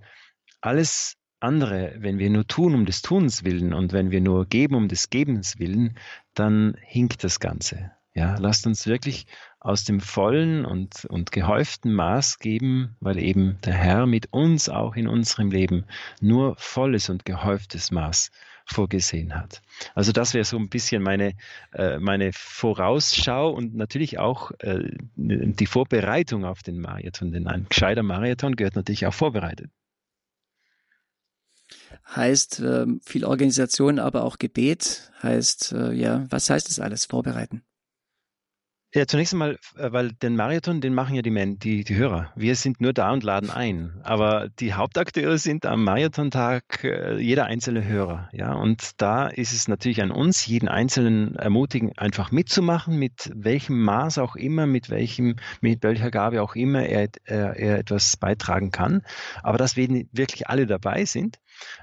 [0.60, 4.76] alles andere, wenn wir nur tun um des Tuns willen und wenn wir nur geben
[4.76, 5.98] um des Gebens willen,
[6.34, 7.92] dann hinkt das Ganze.
[8.14, 9.26] Ja, lasst uns wirklich
[9.62, 14.96] aus dem vollen und, und gehäuften Maß geben, weil eben der Herr mit uns auch
[14.96, 15.84] in unserem Leben
[16.20, 18.32] nur volles und gehäuftes Maß
[18.64, 19.62] vorgesehen hat.
[19.94, 21.34] Also das wäre so ein bisschen meine,
[21.74, 28.02] äh, meine Vorausschau und natürlich auch äh, die Vorbereitung auf den Marathon, denn ein gescheiter
[28.02, 29.70] Marathon gehört natürlich auch vorbereitet.
[32.16, 35.12] Heißt äh, viel Organisation, aber auch Gebet.
[35.22, 37.06] Heißt, äh, ja, was heißt das alles?
[37.06, 37.62] Vorbereiten.
[38.94, 42.30] Ja, zunächst einmal, äh, weil den Marathon, den machen ja die, Men die, die Hörer.
[42.36, 43.98] Wir sind nur da und laden ein.
[44.02, 48.28] Aber die Hauptakteure sind am Marathontag äh, jeder einzelne Hörer.
[48.32, 53.80] Ja, und da ist es natürlich an uns, jeden Einzelnen ermutigen, einfach mitzumachen, mit welchem
[53.80, 58.72] Maß auch immer, mit welchem, mit welcher Gabe auch immer er, er, er etwas beitragen
[58.72, 59.00] kann.
[59.42, 61.38] Aber dass wir wirklich alle dabei sind.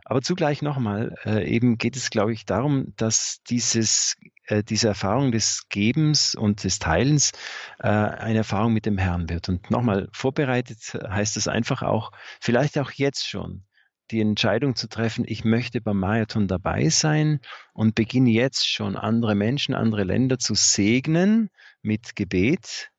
[0.06, 4.16] Aber zugleich nochmal, äh, eben geht es, glaube ich, darum, dass dieses
[4.50, 7.32] äh, diese Erfahrung des Gebens und des Teilens
[7.80, 9.48] äh, eine Erfahrung mit dem Herrn wird.
[9.48, 13.64] Und nochmal, vorbereitet heißt es einfach auch, vielleicht auch jetzt schon,
[14.12, 17.42] die Entscheidung zu treffen, ich möchte beim Marathon dabei sein
[17.74, 21.52] und beginne jetzt schon andere Menschen, andere Länder zu segnen
[21.84, 22.90] mit Gebet,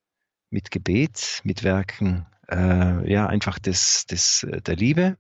[0.51, 5.17] mit Gebet, mit Werken, äh, ja, einfach des, des, äh, der Liebe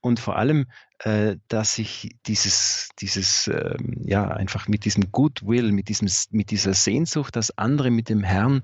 [0.00, 0.66] und vor allem
[1.04, 6.72] äh, dass ich dieses, dieses, ähm, ja, einfach mit diesem Goodwill, mit, diesem, mit dieser
[6.72, 8.62] Sehnsucht, dass andere mit dem Herrn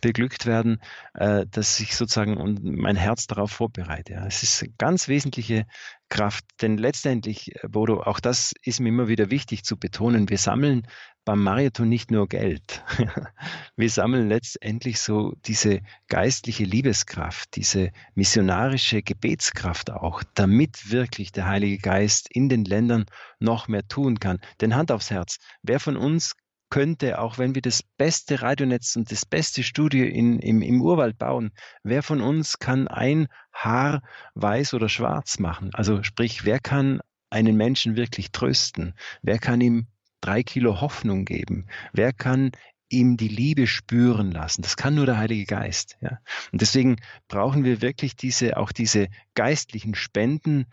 [0.00, 0.80] beglückt werden,
[1.14, 4.12] äh, dass ich sozusagen und mein Herz darauf vorbereite.
[4.12, 4.24] Ja.
[4.24, 5.66] Es ist eine ganz wesentliche
[6.08, 10.38] Kraft, denn letztendlich, äh, Bodo, auch das ist mir immer wieder wichtig zu betonen, wir
[10.38, 10.86] sammeln
[11.24, 12.82] beim Marathon nicht nur Geld.
[13.76, 21.78] Wir sammeln letztendlich so diese geistliche Liebeskraft, diese missionarische Gebetskraft auch, damit wirklich der Heilige
[21.80, 23.06] Geist in den Ländern
[23.38, 24.38] noch mehr tun kann.
[24.60, 26.34] Denn Hand aufs Herz, wer von uns
[26.70, 31.18] könnte, auch wenn wir das beste Radionetz und das beste Studio in, im, im Urwald
[31.18, 31.50] bauen,
[31.82, 34.02] wer von uns kann ein Haar
[34.34, 35.70] weiß oder schwarz machen?
[35.74, 38.94] Also sprich, wer kann einen Menschen wirklich trösten?
[39.22, 39.88] Wer kann ihm
[40.20, 41.66] drei Kilo Hoffnung geben?
[41.92, 42.52] Wer kann
[42.90, 44.62] ihm die Liebe spüren lassen.
[44.62, 45.96] Das kann nur der Heilige Geist.
[46.00, 46.18] Ja.
[46.52, 46.96] Und deswegen
[47.28, 50.66] brauchen wir wirklich diese, auch diese geistlichen Spenden,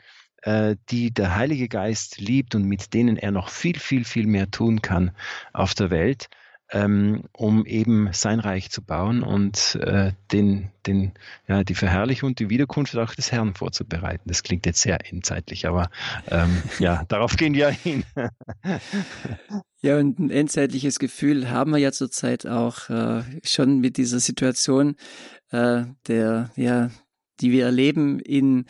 [0.89, 4.81] die der Heilige Geist liebt und mit denen er noch viel, viel, viel mehr tun
[4.81, 5.11] kann
[5.51, 6.29] auf der Welt,
[6.71, 11.13] ähm, um eben sein Reich zu bauen und äh, den, den,
[11.47, 14.23] ja, die Verherrlichung und die Wiederkunft auch des Herrn vorzubereiten.
[14.25, 15.89] Das klingt jetzt sehr endzeitlich, aber
[16.29, 18.03] ähm, ja, darauf gehen wir hin.
[19.79, 24.95] Ja, und ein endzeitliches Gefühl haben wir ja zurzeit auch äh, schon mit dieser Situation
[25.51, 26.89] äh, der, ja,
[27.39, 28.65] die wir erleben in,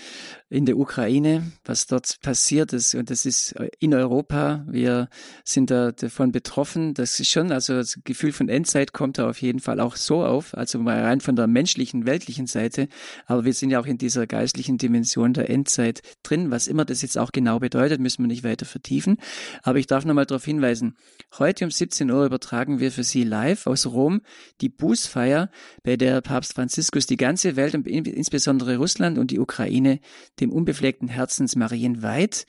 [0.49, 2.95] in der Ukraine, was dort passiert ist.
[2.95, 4.65] Und das ist in Europa.
[4.69, 5.09] Wir
[5.43, 6.93] sind da davon betroffen.
[6.93, 10.23] Das ist schon, also das Gefühl von Endzeit kommt da auf jeden Fall auch so
[10.23, 10.55] auf.
[10.55, 12.87] Also mal rein von der menschlichen, weltlichen Seite.
[13.25, 16.51] Aber wir sind ja auch in dieser geistlichen Dimension der Endzeit drin.
[16.51, 19.17] Was immer das jetzt auch genau bedeutet, müssen wir nicht weiter vertiefen.
[19.63, 20.95] Aber ich darf nochmal darauf hinweisen.
[21.37, 24.21] Heute um 17 Uhr übertragen wir für Sie live aus Rom
[24.61, 25.49] die Bußfeier,
[25.83, 29.99] bei der Papst Franziskus die ganze Welt und insbesondere insbesondere Russland und die Ukraine
[30.39, 32.45] dem unbefleckten Herzens Marien weiht.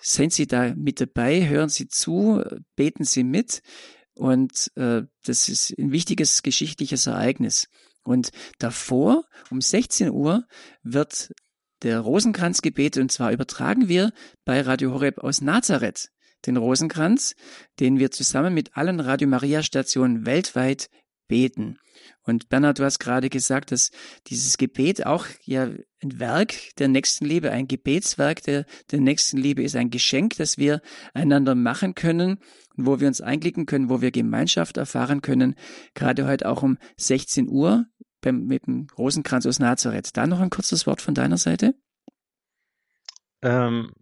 [0.00, 1.48] Sind Sie da mit dabei?
[1.48, 2.42] Hören Sie zu?
[2.76, 3.62] Beten Sie mit?
[4.14, 7.68] Und äh, das ist ein wichtiges geschichtliches Ereignis.
[8.04, 10.44] Und davor, um 16 Uhr,
[10.82, 11.32] wird
[11.82, 14.12] der Rosenkranz gebetet und zwar übertragen wir
[14.44, 16.10] bei Radio Horeb aus Nazareth
[16.46, 17.34] den Rosenkranz,
[17.80, 20.88] den wir zusammen mit allen Radio Maria Stationen weltweit
[21.28, 21.78] beten.
[22.26, 23.90] Und Bernhard, du hast gerade gesagt, dass
[24.26, 25.70] dieses Gebet auch ja
[26.02, 30.82] ein Werk der Nächstenliebe, ein Gebetswerk der, der Nächstenliebe ist ein Geschenk, das wir
[31.14, 32.40] einander machen können,
[32.76, 35.54] wo wir uns einklicken können, wo wir Gemeinschaft erfahren können.
[35.94, 37.86] Gerade heute auch um 16 Uhr
[38.20, 40.16] beim, mit dem Rosenkranz aus Nazareth.
[40.16, 41.74] Da noch ein kurzes Wort von deiner Seite?
[43.42, 43.92] Ähm,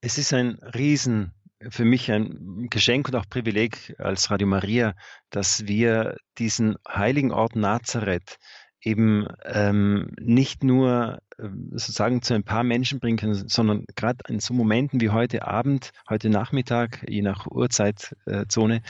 [0.00, 1.32] es ist ein Riesen
[1.70, 4.94] für mich ein Geschenk und auch Privileg als Radio Maria,
[5.30, 8.38] dass wir diesen heiligen Ort Nazareth
[8.80, 14.38] eben ähm, nicht nur äh, sozusagen zu ein paar Menschen bringen können, sondern gerade in
[14.38, 18.82] so Momenten wie heute Abend, heute Nachmittag, je nach Uhrzeitzone,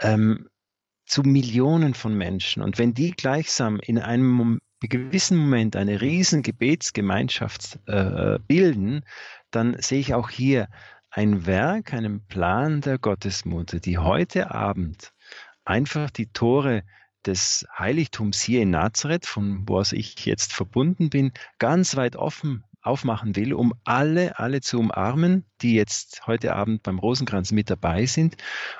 [0.00, 0.48] ähm,
[1.04, 2.62] zu Millionen von Menschen.
[2.62, 9.04] Und wenn die gleichsam in einem in gewissen Moment eine riesen Gebetsgemeinschaft äh, bilden,
[9.50, 10.68] dann sehe ich auch hier
[11.10, 15.12] ein Werk, einen Plan der Gottesmutter, die heute Abend
[15.64, 16.84] einfach die Tore
[17.24, 22.64] des Heiligtums hier in Nazareth, von wo aus ich jetzt verbunden bin, ganz weit offen
[22.82, 28.06] aufmachen will, um alle, alle zu umarmen, die jetzt heute Abend beim Rosenkranz mit dabei
[28.06, 28.36] sind.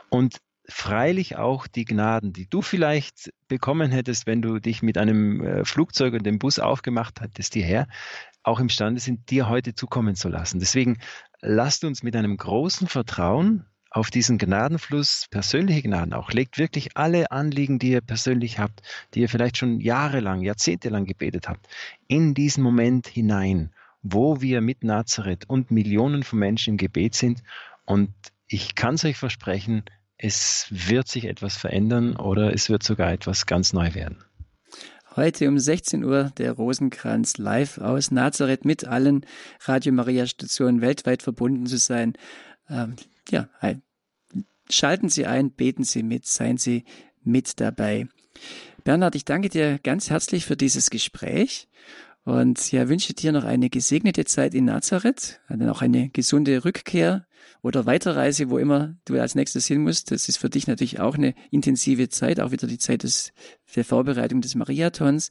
[0.08, 0.36] Und
[0.68, 5.64] freilich auch die Gnaden, die du vielleicht bekommen hättest, wenn du dich mit einem äh,
[5.64, 7.86] Flugzeug und dem Bus aufgemacht hättest hierher,
[8.47, 10.61] auch imstande sind, dir heute zukommen zu lassen.
[10.61, 10.99] Deswegen
[11.40, 17.30] lasst uns mit einem großen Vertrauen auf diesen Gnadenfluss, persönliche Gnaden auch, legt wirklich alle
[17.30, 18.82] Anliegen, die ihr persönlich habt,
[19.14, 21.66] die ihr vielleicht schon jahrelang, jahrzehntelang gebetet habt,
[22.07, 23.72] in diesen Moment hinein,
[24.03, 27.42] wo wir mit Nazareth und Millionen von Menschen im Gebet sind.
[27.84, 28.12] Und
[28.47, 29.84] ich kann es euch versprechen,
[30.18, 34.25] es wird sich etwas verändern oder es wird sogar etwas ganz neu werden.
[35.16, 39.24] Heute um 16 Uhr der Rosenkranz live aus Nazareth mit allen
[39.64, 42.18] Radio Maria Stationen weltweit verbunden zu sein.
[42.68, 42.96] Ähm,
[43.30, 43.48] ja,
[44.68, 46.84] Schalten Sie ein, beten Sie mit, seien Sie
[47.22, 48.08] mit dabei.
[48.84, 51.66] Bernhard, ich danke dir ganz herzlich für dieses Gespräch
[52.26, 57.24] und ja, wünsche dir noch eine gesegnete Zeit in Nazareth, dann auch eine gesunde Rückkehr
[57.62, 60.10] oder Weiterreise, wo immer du als nächstes hin musst.
[60.10, 63.32] Das ist für dich natürlich auch eine intensive Zeit, auch wieder die Zeit des,
[63.76, 65.28] der Vorbereitung des Mariatons.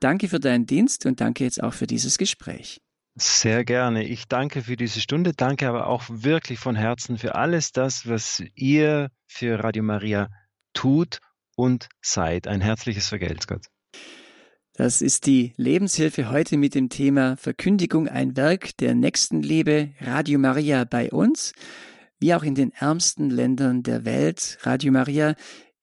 [0.00, 2.80] Danke für deinen Dienst und danke jetzt auch für dieses Gespräch.
[3.14, 4.04] Sehr gerne.
[4.04, 8.42] Ich danke für diese Stunde, danke aber auch wirklich von Herzen für alles das, was
[8.54, 10.30] ihr für Radio Maria
[10.72, 11.18] tut
[11.56, 12.48] und seid.
[12.48, 13.66] Ein herzliches Vergelt's Gott.
[14.78, 20.84] Das ist die Lebenshilfe heute mit dem Thema Verkündigung, ein Werk der Nächstenliebe, Radio Maria
[20.84, 21.52] bei uns,
[22.20, 24.58] wie auch in den ärmsten Ländern der Welt.
[24.62, 25.34] Radio Maria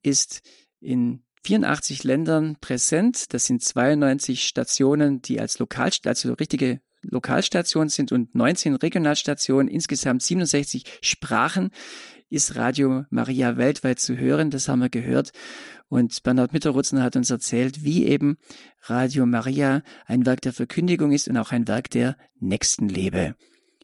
[0.01, 0.43] ist
[0.79, 3.33] in 84 Ländern präsent.
[3.33, 10.23] Das sind 92 Stationen, die als Lokal, also richtige Lokalstationen sind und 19 Regionalstationen, insgesamt
[10.23, 11.71] 67 Sprachen
[12.29, 14.49] ist Radio Maria weltweit zu hören.
[14.49, 15.31] Das haben wir gehört.
[15.87, 18.37] Und Bernhard Mitterrutzen hat uns erzählt, wie eben
[18.81, 23.35] Radio Maria ein Werk der Verkündigung ist und auch ein Werk der Nächstenliebe.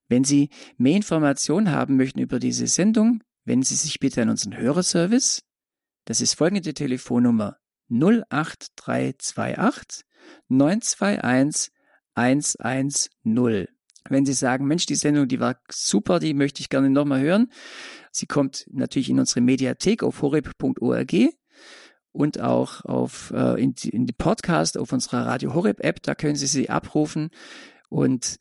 [0.07, 4.57] Wenn Sie mehr Informationen haben möchten über diese Sendung, wenden Sie sich bitte an unseren
[4.57, 5.43] Hörerservice.
[6.05, 7.57] Das ist folgende Telefonnummer
[7.89, 10.03] 08328
[10.49, 11.71] 921
[12.13, 13.67] 110.
[14.09, 17.51] Wenn Sie sagen, Mensch, die Sendung, die war super, die möchte ich gerne nochmal hören.
[18.11, 21.13] Sie kommt natürlich in unsere Mediathek auf horeb.org
[22.11, 26.01] und auch auf, äh, in, in die Podcast auf unserer Radio Horeb App.
[26.01, 27.29] Da können Sie sie abrufen.
[27.89, 28.37] Und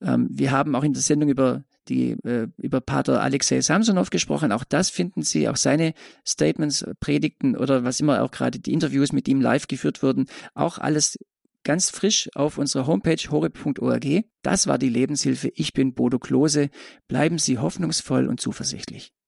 [0.00, 4.52] ähm, wir haben auch in der Sendung über die äh, über Pater Alexei Samsonov gesprochen.
[4.52, 5.94] Auch das finden Sie, auch seine
[6.26, 10.78] Statements, Predigten oder was immer auch gerade die Interviews mit ihm live geführt wurden, auch
[10.78, 11.18] alles
[11.62, 14.24] ganz frisch auf unserer Homepage horeb.org.
[14.42, 15.50] Das war die Lebenshilfe.
[15.54, 16.68] Ich bin Bodo Klose.
[17.08, 19.14] Bleiben Sie hoffnungsvoll und zuversichtlich.